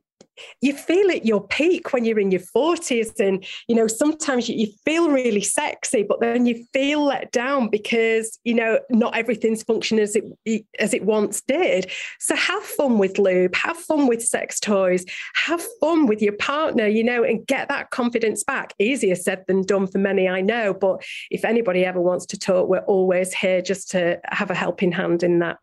[0.62, 4.68] you feel at your peak when you're in your 40s and you know sometimes you,
[4.86, 10.04] feel really sexy but then you feel let down because you know not everything's functioning
[10.04, 11.92] as it as it once did.
[12.20, 15.06] So have fun with lube have fun with sex toys
[15.46, 18.74] have fun with your partner you know and get that confidence back.
[18.80, 22.68] Easier said than done for many i know but if anybody ever wants to talk
[22.68, 25.58] we're always here just to have a helping hand in that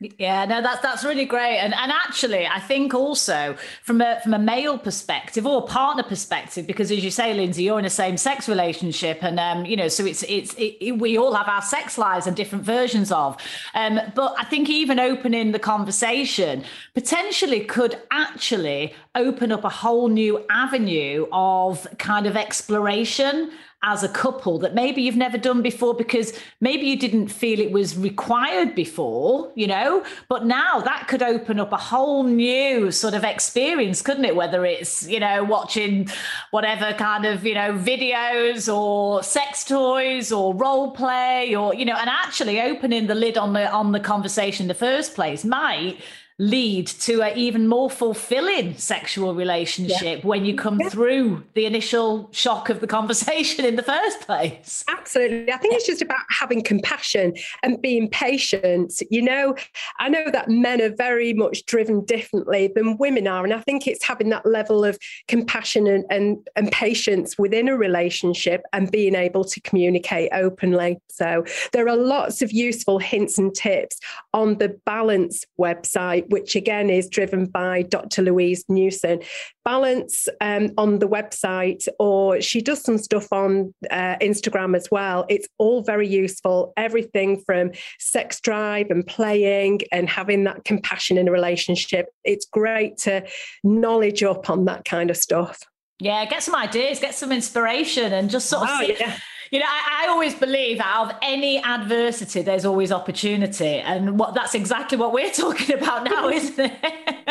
[0.00, 4.32] yeah, no, that's that's really great, and and actually, I think also from a from
[4.32, 8.16] a male perspective or partner perspective, because as you say, Lindsay, you're in a same
[8.16, 11.62] sex relationship, and um, you know, so it's it's it, it, we all have our
[11.62, 13.36] sex lives and different versions of,
[13.74, 16.62] um, but I think even opening the conversation
[16.94, 23.50] potentially could actually open up a whole new avenue of kind of exploration
[23.82, 27.70] as a couple that maybe you've never done before because maybe you didn't feel it
[27.70, 33.14] was required before, you know, but now that could open up a whole new sort
[33.14, 34.34] of experience, couldn't it?
[34.34, 36.08] Whether it's, you know, watching
[36.50, 41.96] whatever kind of, you know, videos or sex toys or role play or, you know,
[41.96, 46.00] and actually opening the lid on the on the conversation in the first place might
[46.38, 50.26] lead to an even more fulfilling sexual relationship yeah.
[50.26, 50.88] when you come yeah.
[50.88, 54.84] through the initial shock of the conversation in the first place.
[54.88, 55.52] Absolutely.
[55.52, 58.94] I think it's just about having compassion and being patient.
[59.10, 59.56] You know,
[59.98, 63.42] I know that men are very much driven differently than women are.
[63.42, 64.96] And I think it's having that level of
[65.26, 70.98] compassion and, and, and patience within a relationship and being able to communicate openly.
[71.08, 73.98] So there are lots of useful hints and tips
[74.32, 78.22] on the Balance website which again is driven by Dr.
[78.22, 79.20] Louise Newson.
[79.64, 85.26] Balance um, on the website, or she does some stuff on uh, Instagram as well.
[85.28, 86.72] It's all very useful.
[86.76, 92.06] Everything from sex drive and playing and having that compassion in a relationship.
[92.24, 93.26] It's great to
[93.62, 95.60] knowledge up on that kind of stuff.
[96.00, 99.18] Yeah, get some ideas, get some inspiration, and just sort of oh, see, yeah
[99.50, 104.34] you know, I, I, always believe out of any adversity, there's always opportunity, and what
[104.34, 106.72] that's exactly what we're talking about now, isn't it?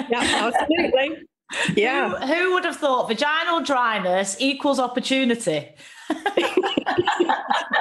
[0.09, 1.27] yeah, absolutely.
[1.75, 2.09] Yeah.
[2.09, 5.69] Who, who would have thought vaginal dryness equals opportunity?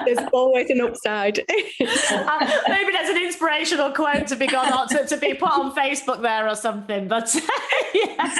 [0.04, 1.38] There's always an upside.
[1.40, 5.74] uh, maybe there's an inspirational quote to be gone on to, to be put on
[5.74, 7.08] Facebook there or something.
[7.08, 7.34] But
[7.94, 8.30] yeah.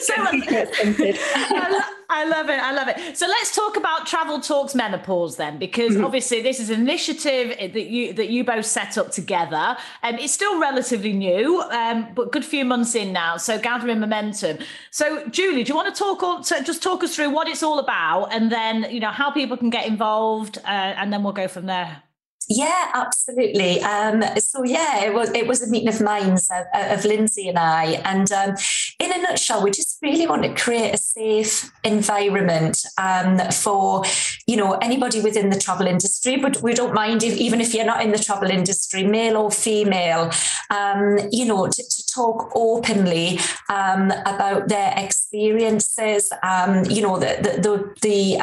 [0.00, 2.60] so I, I, love it.
[2.60, 3.16] I love it.
[3.16, 6.04] So let's talk about Travel Talks Menopause then, because mm-hmm.
[6.04, 9.76] obviously this is an initiative that you that you both set up together.
[10.02, 13.36] Um, it's still relatively new, um, but good few months in now.
[13.36, 14.58] So gathering momentum.
[14.90, 17.62] So Julie, do you want to talk or to just talk us through what it's
[17.62, 21.32] all about, and then you know how people can get involved, uh, and then we'll
[21.32, 22.02] go from there.
[22.50, 23.82] Yeah, absolutely.
[23.82, 27.58] Um, so yeah, it was it was a meeting of minds of, of Lindsay and
[27.58, 28.54] I, and um,
[28.98, 34.02] in a nutshell, we just really want to create a safe environment um, for
[34.46, 37.84] you know anybody within the travel industry, but we don't mind if, even if you're
[37.84, 40.30] not in the travel industry, male or female,
[40.70, 46.32] um, you know, to, to, talk openly um, about their experiences.
[46.42, 48.40] Um, you know, the the the, the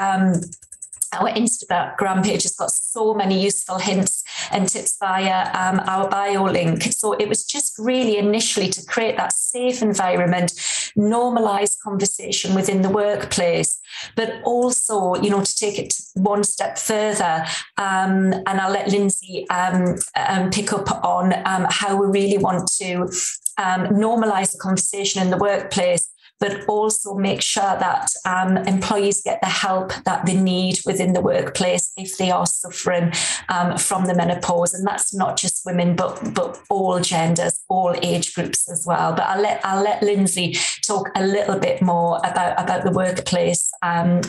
[1.16, 6.44] our Instagram page has got so many useful hints and tips via um, our bio
[6.44, 6.84] link.
[6.84, 10.52] So it was just really initially to create that safe environment,
[10.98, 13.80] normalize conversation within the workplace,
[14.16, 17.46] but also, you know, to take it one step further.
[17.78, 22.70] Um, and I'll let Lindsay um, um pick up on um, how we really want
[22.80, 23.10] to
[23.58, 29.40] um, normalize the conversation in the workplace but also make sure that um, employees get
[29.42, 33.12] the help that they need within the workplace if they are suffering
[33.50, 34.74] um, from the menopause.
[34.74, 39.14] And that's not just women, but but all genders, all age groups as well.
[39.14, 43.72] But I'll let I'll let Lindsay talk a little bit more about about the workplace
[43.82, 44.22] um,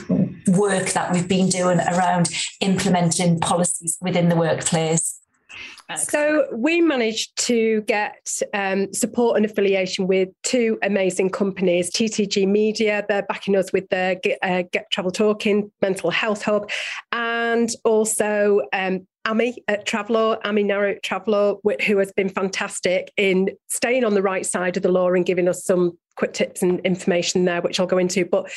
[0.49, 2.29] work that we've been doing around
[2.61, 5.16] implementing policies within the workplace.
[5.95, 13.05] So we managed to get um, support and affiliation with two amazing companies, TTG Media,
[13.09, 16.69] they're backing us with their Get, uh, Get Travel Talking Mental Health Hub,
[17.13, 21.03] and also um, Amy at Travlaw, Amy Narrow at
[21.83, 25.49] who has been fantastic in staying on the right side of the law and giving
[25.49, 28.25] us some quick tips and information there, which I'll go into.
[28.25, 28.51] But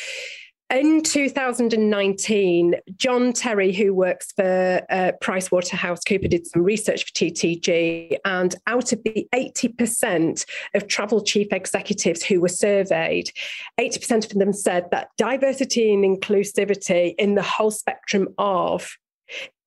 [0.71, 8.17] in 2019, John Terry, who works for uh, PricewaterhouseCooper, did some research for TTG.
[8.23, 13.31] And out of the 80% of travel chief executives who were surveyed,
[13.79, 18.95] 80% of them said that diversity and inclusivity in the whole spectrum of,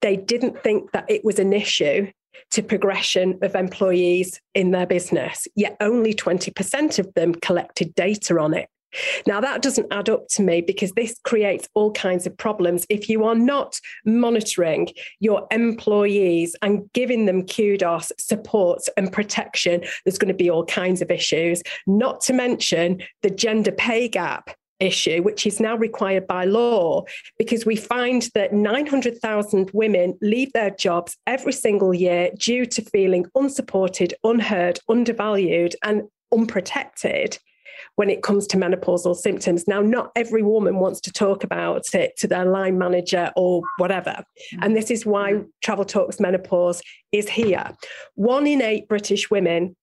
[0.03, 2.11] they didn't think that it was an issue
[2.51, 8.55] to progression of employees in their business, yet only 20% of them collected data on
[8.55, 8.69] it.
[9.27, 12.87] Now, that doesn't add up to me because this creates all kinds of problems.
[12.89, 14.89] If you are not monitoring
[15.21, 21.03] your employees and giving them kudos, support, and protection, there's going to be all kinds
[21.03, 24.51] of issues, not to mention the gender pay gap
[24.81, 27.05] issue, which is now required by law,
[27.39, 33.25] because we find that 900,000 women leave their jobs every single year due to feeling
[33.35, 36.03] unsupported, unheard, undervalued, and
[36.33, 37.39] unprotected
[37.97, 39.69] when it comes to menopausal symptoms.
[39.69, 44.25] Now, not every woman wants to talk about it to their line manager or whatever.
[44.55, 44.59] Mm.
[44.63, 45.49] And this is why mm.
[45.63, 46.83] Travel Talks Menopause
[47.13, 47.71] is here.
[48.15, 49.77] One in eight British women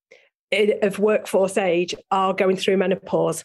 [0.51, 3.43] of workforce age are going through menopause.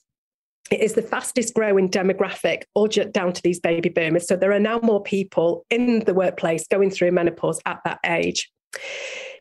[0.71, 4.27] It is the fastest growing demographic, all down to these baby boomers.
[4.27, 8.51] So there are now more people in the workplace going through menopause at that age.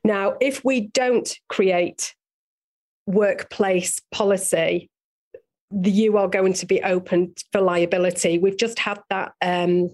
[0.04, 2.14] Now, if we don't create
[3.08, 4.90] workplace policy
[5.84, 8.38] you are going to be open for liability.
[8.38, 9.34] We've just had that.
[9.42, 9.94] Um,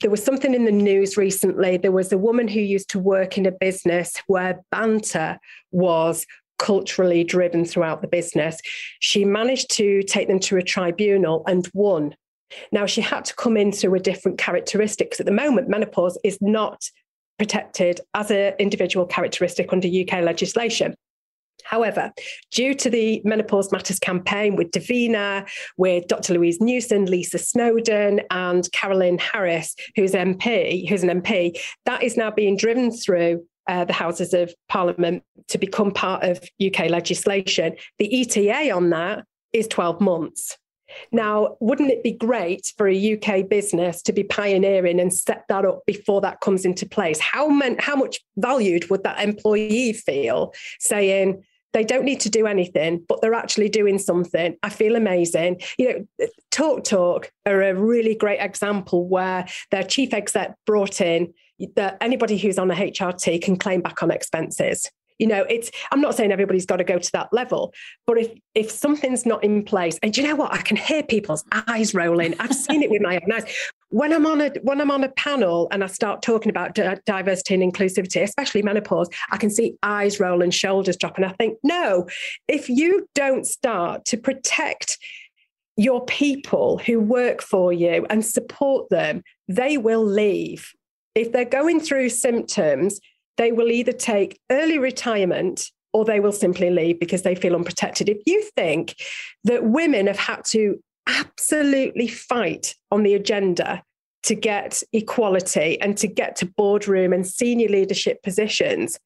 [0.00, 1.76] there was something in the news recently.
[1.76, 5.38] There was a woman who used to work in a business where banter
[5.70, 6.26] was
[6.58, 8.60] culturally driven throughout the business.
[9.00, 12.14] She managed to take them to a tribunal and won.
[12.70, 16.18] Now, she had to come in through a different characteristic because at the moment, menopause
[16.22, 16.84] is not
[17.38, 20.94] protected as an individual characteristic under UK legislation.
[21.64, 22.12] However,
[22.50, 26.34] due to the Menopause Matters campaign with Davina, with Dr.
[26.34, 32.30] Louise Newson, Lisa Snowdon, and Carolyn Harris, who's MP, who's an MP, that is now
[32.30, 37.76] being driven through uh, the Houses of Parliament to become part of UK legislation.
[37.98, 40.58] The ETA on that is 12 months.
[41.10, 45.64] Now, wouldn't it be great for a UK business to be pioneering and set that
[45.64, 47.18] up before that comes into place?
[47.20, 51.42] How, man, how much valued would that employee feel saying,
[51.72, 54.56] they don't need to do anything, but they're actually doing something.
[54.62, 55.60] I feel amazing.
[55.78, 61.32] You know, Talk Talk are a really great example where their chief exec brought in
[61.76, 64.90] that anybody who's on a HRT can claim back on expenses.
[65.18, 67.72] You know, it's I'm not saying everybody's got to go to that level,
[68.06, 71.44] but if if something's not in place, and you know what, I can hear people's
[71.68, 72.34] eyes rolling.
[72.40, 73.44] I've seen it with my own eyes.
[73.92, 76.74] When I'm on a when I'm on a panel and I start talking about
[77.04, 81.32] diversity and inclusivity, especially menopause, I can see eyes roll and shoulders drop, and I
[81.32, 82.08] think, no,
[82.48, 84.98] if you don't start to protect
[85.76, 90.72] your people who work for you and support them, they will leave.
[91.14, 92.98] If they're going through symptoms,
[93.36, 98.08] they will either take early retirement or they will simply leave because they feel unprotected.
[98.08, 98.96] If you think
[99.44, 103.82] that women have had to absolutely fight on the agenda
[104.24, 108.98] to get equality and to get to boardroom and senior leadership positions,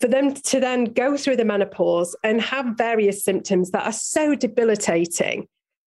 [0.00, 4.34] for them to then go through the menopause and have various symptoms that are so
[4.34, 5.46] debilitating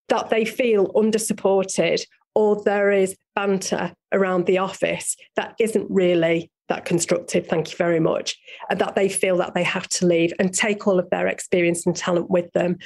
[0.09, 2.03] that they feel undersupported
[2.35, 7.99] or there is banter around the office that isn't really that constructive, thank you very
[7.99, 8.38] much,
[8.70, 11.86] and that they feel that they have to leave and take all of their experience
[11.86, 12.78] and talent with them.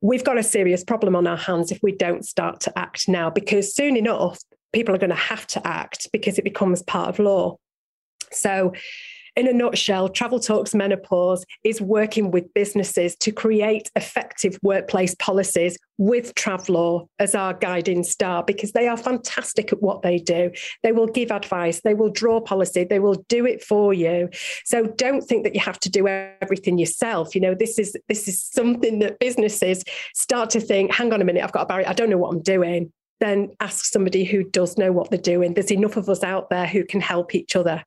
[0.00, 3.30] We've got a serious problem on our hands if we don't start to act now,
[3.30, 4.38] because soon enough,
[4.72, 7.56] people are going to have to act because it becomes part of law.
[8.32, 8.72] So,
[9.36, 15.76] in a nutshell, Travel Talks Menopause is working with businesses to create effective workplace policies
[15.98, 20.50] with Travlaw as our guiding star because they are fantastic at what they do.
[20.82, 24.30] They will give advice, they will draw policy, they will do it for you.
[24.64, 27.34] So don't think that you have to do everything yourself.
[27.34, 31.24] You know, this is this is something that businesses start to think, hang on a
[31.24, 34.42] minute, I've got a barrier, I don't know what I'm doing then ask somebody who
[34.44, 35.54] does know what they're doing.
[35.54, 37.84] There's enough of us out there who can help each other.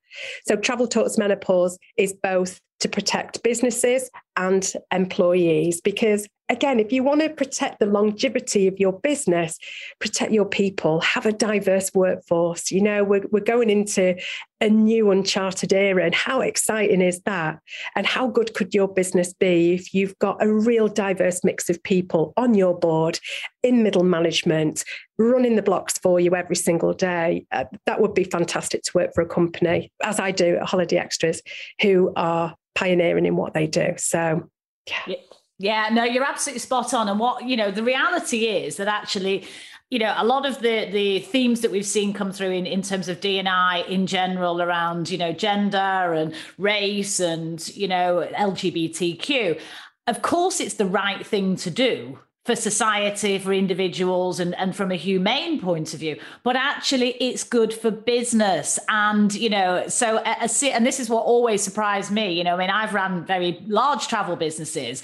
[0.48, 7.04] So, Travel Talks Menopause is both to protect businesses and employees because again, if you
[7.04, 9.58] want to protect the longevity of your business,
[10.00, 12.70] protect your people, have a diverse workforce.
[12.70, 14.16] You know, we're, we're going into
[14.62, 16.06] a new uncharted era.
[16.06, 17.60] And how exciting is that?
[17.96, 21.82] And how good could your business be if you've got a real diverse mix of
[21.84, 23.20] people on your board,
[23.64, 24.84] in middle management,
[25.18, 27.46] running the blocks for you every single day?
[27.52, 30.98] Uh, that would be fantastic to work for a company, as I do at Holiday
[30.98, 31.42] Extras,
[31.82, 33.94] who are pioneering in what they do.
[33.98, 34.50] So,
[34.88, 35.16] yeah.
[35.60, 37.08] Yeah, no, you're absolutely spot on.
[37.08, 39.48] And what, you know, the reality is that actually,
[39.90, 42.82] you know, a lot of the the themes that we've seen come through in, in
[42.82, 49.60] terms of DNI in general around, you know, gender and race and, you know, LGBTQ,
[50.08, 54.92] of course it's the right thing to do for society, for individuals, and, and from
[54.92, 58.78] a humane point of view, but actually it's good for business.
[58.90, 62.34] And, you know, so, uh, and this is what always surprised me.
[62.34, 65.04] You know, I mean, I've run very large travel businesses,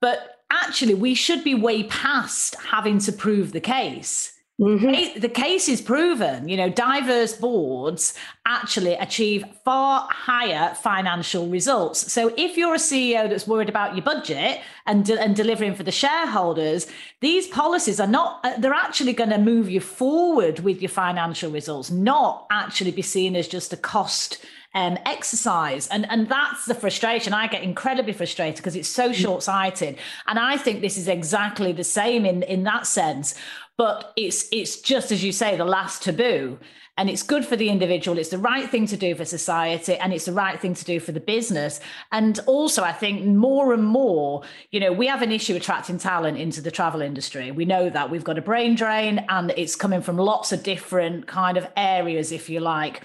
[0.00, 5.18] but actually we should be way past having to prove the case Mm-hmm.
[5.18, 8.14] The case is proven, you know, diverse boards
[8.46, 12.12] actually achieve far higher financial results.
[12.12, 15.82] So if you're a CEO that's worried about your budget and, de- and delivering for
[15.82, 16.86] the shareholders,
[17.18, 21.50] these policies are not, uh, they're actually going to move you forward with your financial
[21.50, 24.44] results, not actually be seen as just a cost
[24.74, 25.86] um, exercise.
[25.88, 27.32] And, and that's the frustration.
[27.32, 29.14] I get incredibly frustrated because it's so mm.
[29.14, 29.96] short sighted.
[30.26, 33.36] And I think this is exactly the same in, in that sense.
[33.76, 36.58] But it's it's just as you say, the last taboo.
[36.96, 38.18] And it's good for the individual.
[38.18, 41.00] It's the right thing to do for society, and it's the right thing to do
[41.00, 41.80] for the business.
[42.12, 46.38] And also, I think more and more, you know, we have an issue attracting talent
[46.38, 47.50] into the travel industry.
[47.50, 51.26] We know that we've got a brain drain, and it's coming from lots of different
[51.26, 53.02] kind of areas, if you like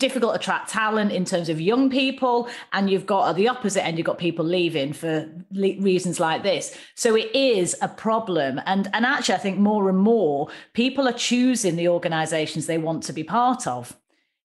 [0.00, 3.84] difficult to attract talent in terms of young people and you've got at the opposite
[3.84, 6.76] end you've got people leaving for le- reasons like this.
[6.96, 8.60] So it is a problem.
[8.66, 13.02] And and actually i think more and more people are choosing the organizations they want
[13.04, 13.96] to be part of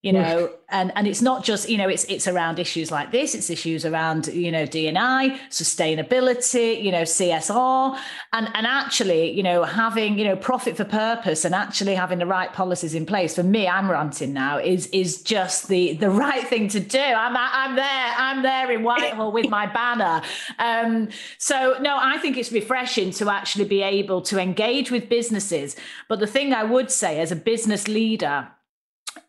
[0.06, 3.34] you know and and it's not just you know it's it's around issues like this.
[3.34, 8.00] It's issues around you know dni sustainability you know csr
[8.32, 12.28] and and actually you know having you know profit for purpose and actually having the
[12.28, 13.34] right policies in place.
[13.34, 17.00] For me i'm ranting now is is just the the right thing to do.
[17.00, 20.22] I'm i'm there i'm there in whitehall with my banner.
[20.60, 25.76] Um so no i think it's refreshing to actually be able to engage with businesses.
[26.08, 28.50] But the thing i would say as a business leader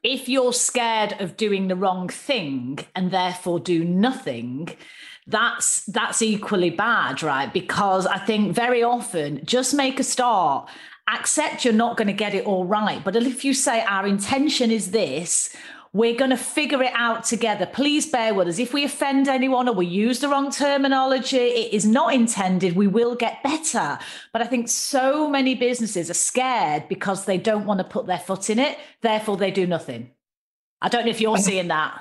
[0.02, 4.68] if you're scared of doing the wrong thing and therefore do nothing,
[5.26, 7.52] that's that's equally bad, right?
[7.52, 10.68] Because I think very often just make a start
[11.08, 13.02] accept you're not going to get it all right.
[13.04, 15.54] But if you say, our intention is this,
[15.96, 17.64] we're going to figure it out together.
[17.64, 18.58] Please bear with us.
[18.58, 22.76] If we offend anyone or we use the wrong terminology, it is not intended.
[22.76, 23.98] We will get better.
[24.32, 28.18] But I think so many businesses are scared because they don't want to put their
[28.18, 28.78] foot in it.
[29.00, 30.10] Therefore, they do nothing.
[30.82, 31.98] I don't know if you're seeing that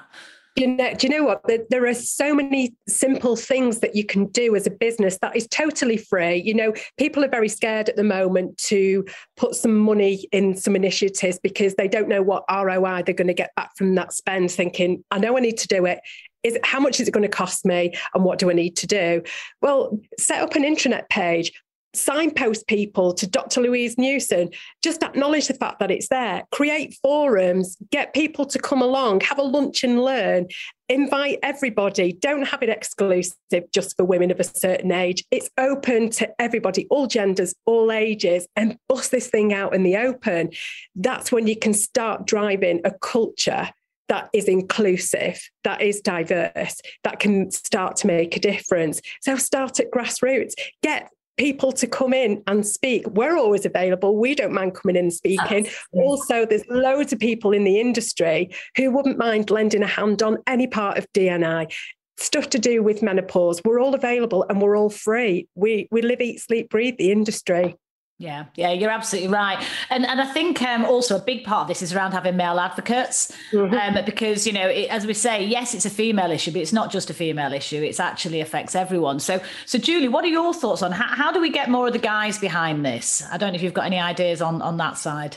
[0.55, 1.41] you know, do you know what?
[1.69, 5.47] There, are so many simple things that you can do as a business that is
[5.47, 6.37] totally free.
[6.37, 10.75] You know, people are very scared at the moment to put some money in some
[10.75, 14.49] initiatives because they don't know what ROI they're going to get back from that spend,
[14.49, 15.99] thinking, I know I need to do it.
[16.43, 18.87] Is how much is it going to cost me and what do I need to
[18.87, 19.23] do?
[19.61, 21.51] Well, set up an intranet page,
[21.95, 23.61] signpost people to Dr.
[23.61, 24.49] Louise Newson,
[24.83, 29.39] just acknowledge the fact that it's there, create forums, get people to come along, have
[29.39, 30.47] a lunch and learn,
[30.89, 32.13] invite everybody.
[32.13, 35.23] Don't have it exclusive just for women of a certain age.
[35.31, 39.97] It's open to everybody, all genders, all ages, and bust this thing out in the
[39.97, 40.51] open.
[40.95, 43.69] That's when you can start driving a culture
[44.07, 49.01] that is inclusive, that is diverse, that can start to make a difference.
[49.21, 53.07] So start at grassroots, get people to come in and speak.
[53.07, 54.15] We're always available.
[54.15, 55.65] We don't mind coming in and speaking.
[55.67, 56.01] Absolutely.
[56.01, 60.37] Also, there's loads of people in the industry who wouldn't mind lending a hand on
[60.47, 61.71] any part of DNI.
[62.17, 63.61] Stuff to do with menopause.
[63.65, 65.47] We're all available and we're all free.
[65.55, 67.75] We we live, eat, sleep, breathe the industry.
[68.17, 71.67] Yeah, yeah, you're absolutely right, and and I think um, also a big part of
[71.67, 73.97] this is around having male advocates, mm-hmm.
[73.97, 76.71] um, because you know, it, as we say, yes, it's a female issue, but it's
[76.71, 79.19] not just a female issue; it actually affects everyone.
[79.19, 81.93] So, so Julie, what are your thoughts on how, how do we get more of
[81.93, 83.21] the guys behind this?
[83.29, 85.35] I don't know if you've got any ideas on on that side.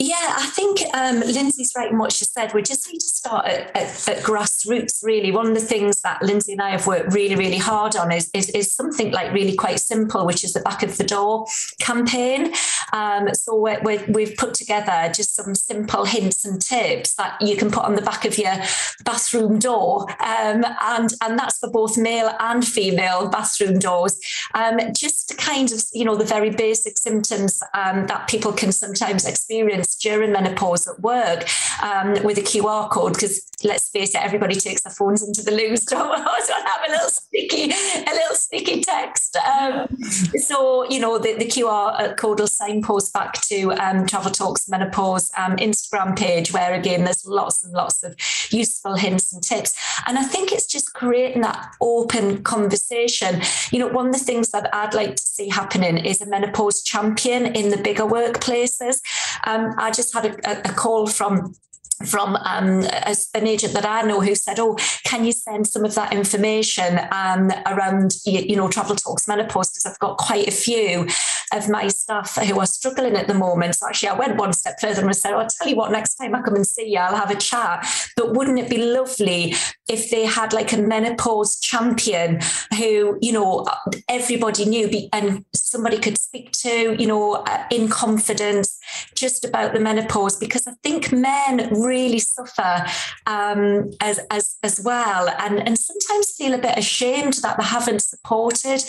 [0.00, 2.54] Yeah, I think um, Lindsay's right in what she said.
[2.54, 5.32] We just need to start at, at, at, grassroots, really.
[5.32, 8.30] One of the things that Lindsay and I have worked really, really hard on is,
[8.32, 11.46] is, is something like really quite simple, which is the back of the door
[11.80, 12.54] campaign.
[12.92, 17.68] Um, so we we've put together just some simple hints and tips that you can
[17.68, 18.54] put on the back of your
[19.04, 20.02] bathroom door.
[20.22, 24.16] Um, and, and that's for both male and female bathroom doors.
[24.54, 29.26] Um, just kind of, you know, the very basic symptoms um, that people can sometimes
[29.26, 31.48] experience during menopause at work
[31.82, 35.50] um, with a QR code because let's face it, everybody takes their phones into the
[35.50, 39.36] loo, so I have a little sticky, a little sticky text.
[39.36, 39.88] Um,
[40.36, 45.30] so you know the, the QR code will signpost back to um, Travel Talks Menopause
[45.36, 48.14] um, Instagram page, where again there's lots and lots of
[48.50, 49.74] useful hints and tips.
[50.06, 53.40] And I think it's just creating that open conversation.
[53.72, 56.82] You know, one of the things that I'd like to see happening is a menopause
[56.82, 59.00] champion in the bigger workplaces.
[59.46, 61.54] Um, I just had a, a call from
[62.06, 65.84] from um, a, an agent that I know who said, "Oh, can you send some
[65.84, 70.46] of that information um, around you, you, know travel talks menopause because I've got quite
[70.46, 71.08] a few
[71.52, 74.80] of my staff who are struggling at the moment." So actually, I went one step
[74.80, 76.98] further and said, oh, "I'll tell you what, next time I come and see you,
[76.98, 79.54] I'll have a chat." But wouldn't it be lovely
[79.88, 82.40] if they had like a menopause champion
[82.76, 83.66] who you know
[84.08, 88.77] everybody knew and somebody could speak to, you know, uh, in confidence,
[89.14, 90.36] just about the menopause?
[90.36, 92.86] Because I think men really suffer
[93.26, 98.02] um, as, as, as well and, and sometimes feel a bit ashamed that they haven't
[98.02, 98.84] supported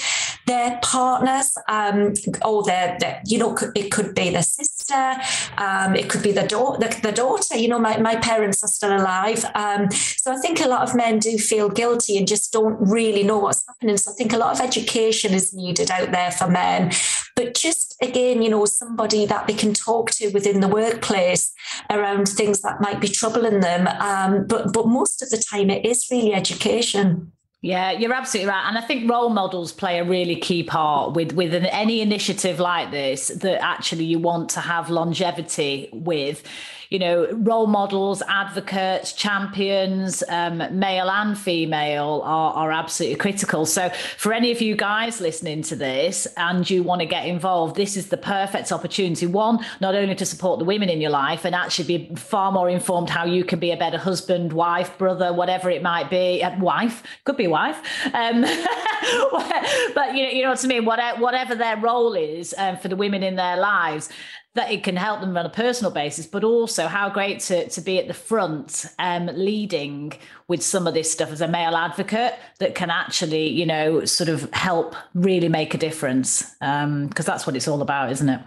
[0.48, 2.14] their partners um,
[2.46, 5.16] or their, their, you know, it could be their sister,
[5.58, 8.68] um, it could be the, da- the, the, daughter, you know, my, my parents are
[8.68, 9.44] still alive.
[9.56, 13.24] Um, so I think a lot of men do feel guilty and just don't really
[13.24, 13.98] know what's happening.
[13.98, 16.92] So I think a lot of education is needed out there for men
[17.40, 21.52] but just again, you know, somebody that they can talk to within the workplace
[21.90, 23.88] around things that might be troubling them.
[23.88, 27.32] Um, but but most of the time, it is really education.
[27.62, 31.34] Yeah, you're absolutely right, and I think role models play a really key part with
[31.34, 36.44] with an, any initiative like this that actually you want to have longevity with
[36.90, 43.68] you know, role models, advocates, champions, um, male and female are, are absolutely critical.
[43.68, 47.76] So for any of you guys listening to this and you want to get involved,
[47.76, 49.28] this is the perfect opportunity.
[49.28, 52.68] One, not only to support the women in your life and actually be far more
[52.68, 56.42] informed how you can be a better husband, wife, brother, whatever it might be.
[56.42, 57.78] Uh, wife could be wife,
[58.16, 58.42] um,
[59.94, 60.86] but you know, you know what I mean.
[60.86, 64.10] Whatever, whatever their role is um, for the women in their lives,
[64.56, 67.82] that it can help them on a personal basis, but also how great to, to
[67.82, 70.14] be at the front, um, leading
[70.48, 74.30] with some of this stuff as a male advocate that can actually, you know, sort
[74.30, 76.42] of help really make a difference.
[76.60, 78.42] Because um, that's what it's all about, isn't it?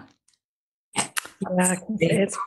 [0.97, 2.39] Yeah, it is.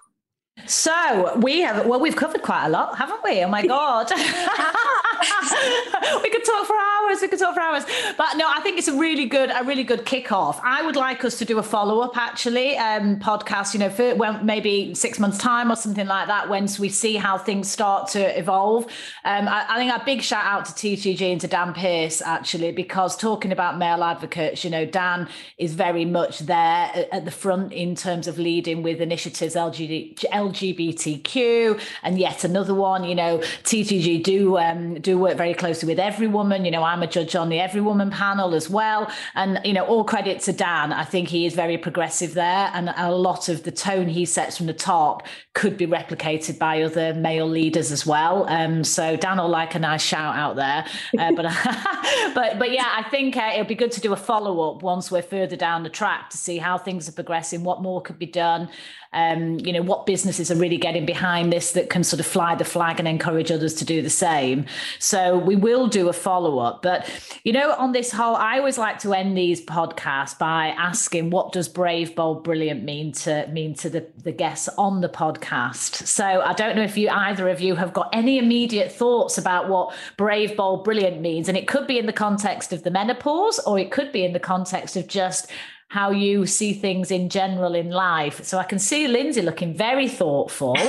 [0.68, 3.43] So we have well, we've covered quite a lot, haven't we?
[3.43, 4.10] Oh my god,
[6.23, 7.21] we could talk for hours.
[7.21, 7.84] We could talk for hours.
[8.17, 10.59] But no, I think it's a really good, a really good kickoff.
[10.63, 13.73] I would like us to do a follow up, actually, um, podcast.
[13.73, 17.15] You know, for well, maybe six months time or something like that, once we see
[17.15, 18.86] how things start to evolve.
[19.23, 22.71] Um, I, I, think a big shout out to TTG and to Dan Pierce actually,
[22.71, 27.73] because talking about male advocates, you know, Dan is very much there at the front
[27.73, 30.26] in terms of leading with initiatives LGBT.
[30.32, 33.03] LGBTQ, and yet another one.
[33.03, 36.66] You know, TTG do um, do work very closely with Every Woman.
[36.66, 39.86] You know, I'm a judge on the Every Woman panel as well, and you know,
[39.86, 40.93] all credit to Dan.
[40.93, 44.57] I think he is very progressive there, and a lot of the tone he sets
[44.57, 48.47] from the top could be replicated by other male leaders as well.
[48.49, 50.86] Um, so Dan will like a nice shout out there,
[51.20, 51.45] uh, but
[52.36, 55.11] but but yeah, I think uh, it'll be good to do a follow up once
[55.11, 58.26] we're further down the track to see how things are progressing, what more could be
[58.26, 58.70] done
[59.16, 62.53] um, you know, what businesses are really getting behind this that can sort of fly
[62.53, 64.66] the flag and encourage others to do the same.
[64.99, 66.82] So we will do a follow up.
[66.82, 67.09] But,
[67.45, 71.53] you know, on this whole, I always like to end these podcasts by asking what
[71.53, 76.05] does brave, bold, brilliant mean to mean to the, the guests on the podcast.
[76.05, 79.70] So I don't know if you either of you have got any immediate thoughts about
[79.70, 81.47] what brave, bold, brilliant means.
[81.47, 84.34] And it could be in the context of the menopause, or it could be in
[84.34, 85.49] the context of just
[85.89, 88.43] how you see things in general in life.
[88.43, 90.75] So I can see Lindsay looking very thoughtful.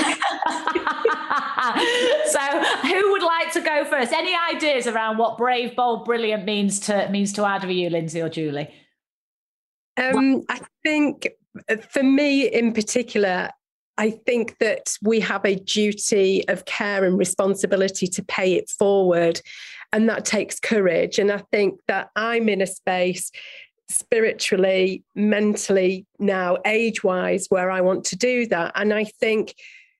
[2.27, 2.41] so
[2.83, 4.13] who would like to go first?
[4.13, 8.21] Any ideas around what brave, bold, brilliant means to means to either of you, Lindsay
[8.21, 8.73] or Julie?
[9.97, 11.29] Um, I think
[11.69, 13.51] uh, for me in particular,
[13.99, 19.41] I think that we have a duty of care and responsibility to pay it forward.
[19.93, 21.19] And that takes courage.
[21.19, 23.31] And I think that I'm in a space
[23.89, 28.73] spiritually, mentally, now age wise, where I want to do that.
[28.75, 29.55] And I think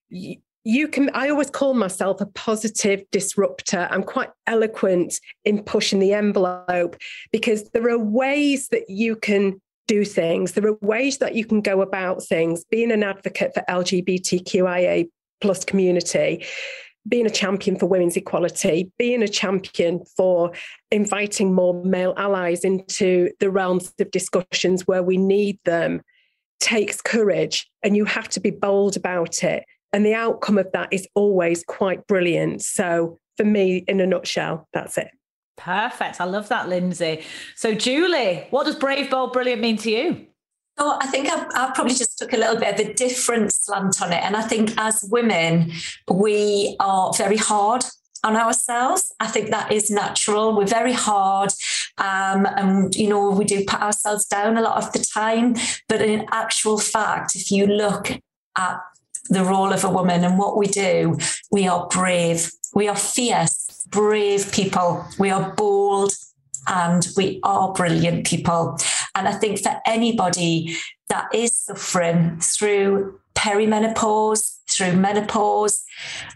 [0.09, 3.87] you can, I always call myself a positive disruptor.
[3.89, 5.15] I'm quite eloquent
[5.45, 6.97] in pushing the envelope
[7.31, 10.51] because there are ways that you can do things.
[10.51, 12.65] There are ways that you can go about things.
[12.65, 15.09] Being an advocate for LGBTQIA
[15.39, 16.45] plus community
[17.07, 20.51] being a champion for women's equality, being a champion for
[20.91, 26.01] inviting more male allies into the realms of discussions where we need them
[26.59, 29.63] takes courage and you have to be bold about it.
[29.93, 32.61] And the outcome of that is always quite brilliant.
[32.61, 35.09] So, for me, in a nutshell, that's it.
[35.55, 36.19] Perfect.
[36.19, 37.23] I love that, Lindsay.
[37.55, 40.27] So, Julie, what does brave, bold, brilliant mean to you?
[40.79, 44.01] So I think I've, I've, probably just took a little bit of a different slant
[44.01, 44.23] on it.
[44.23, 45.71] And I think as women,
[46.07, 47.83] we are very hard
[48.23, 49.13] on ourselves.
[49.19, 50.55] I think that is natural.
[50.55, 51.49] We're very hard.
[51.97, 55.55] Um, and, you know, we do put ourselves down a lot of the time.
[55.89, 58.11] But in actual fact, if you look
[58.55, 58.79] at
[59.29, 61.17] the role of a woman and what we do,
[61.51, 66.13] we are brave, we are fierce, brave people, we are bold,
[66.67, 68.77] and we are brilliant people.
[69.17, 70.75] And I think for anybody
[71.09, 75.83] that is suffering through perimenopause, through menopause,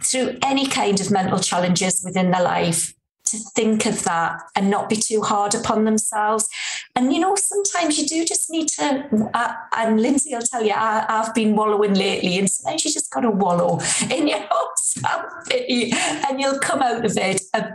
[0.02, 2.94] through any kind of mental challenges within their life,
[3.26, 6.48] to think of that and not be too hard upon themselves.
[6.96, 9.30] And you know, sometimes you do just need to.
[9.34, 13.12] Uh, and Lindsay will tell you, I, have been wallowing lately, and sometimes you just
[13.12, 13.80] got to wallow
[14.10, 17.70] in your own self and you'll come out of it a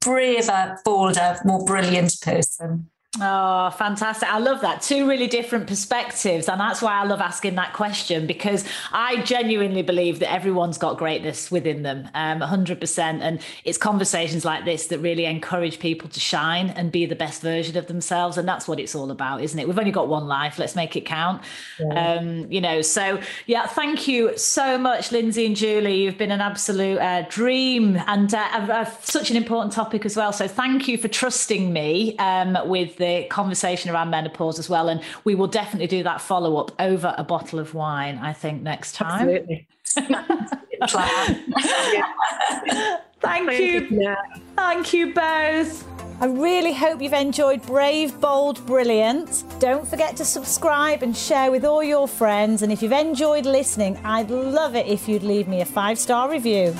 [0.00, 2.90] braver, bolder, more brilliant person.
[3.20, 4.28] Oh, fantastic.
[4.28, 4.82] I love that.
[4.82, 6.48] Two really different perspectives.
[6.48, 10.98] And that's why I love asking that question because I genuinely believe that everyone's got
[10.98, 12.98] greatness within them, um, 100%.
[12.98, 17.40] And it's conversations like this that really encourage people to shine and be the best
[17.40, 18.36] version of themselves.
[18.36, 19.66] And that's what it's all about, isn't it?
[19.66, 20.58] We've only got one life.
[20.58, 21.42] Let's make it count.
[21.78, 22.16] Yeah.
[22.18, 26.02] Um, you know, so yeah, thank you so much, Lindsay and Julie.
[26.02, 30.32] You've been an absolute uh, dream and uh, uh, such an important topic as well.
[30.32, 34.88] So thank you for trusting me um, with the the conversation around menopause as well.
[34.88, 38.62] And we will definitely do that follow up over a bottle of wine, I think,
[38.62, 39.28] next time.
[39.28, 39.66] Absolutely.
[43.20, 44.16] Thank you.
[44.56, 45.88] Thank you both.
[46.18, 49.44] I really hope you've enjoyed Brave, Bold, Brilliant.
[49.58, 52.62] Don't forget to subscribe and share with all your friends.
[52.62, 56.30] And if you've enjoyed listening, I'd love it if you'd leave me a five star
[56.30, 56.74] review.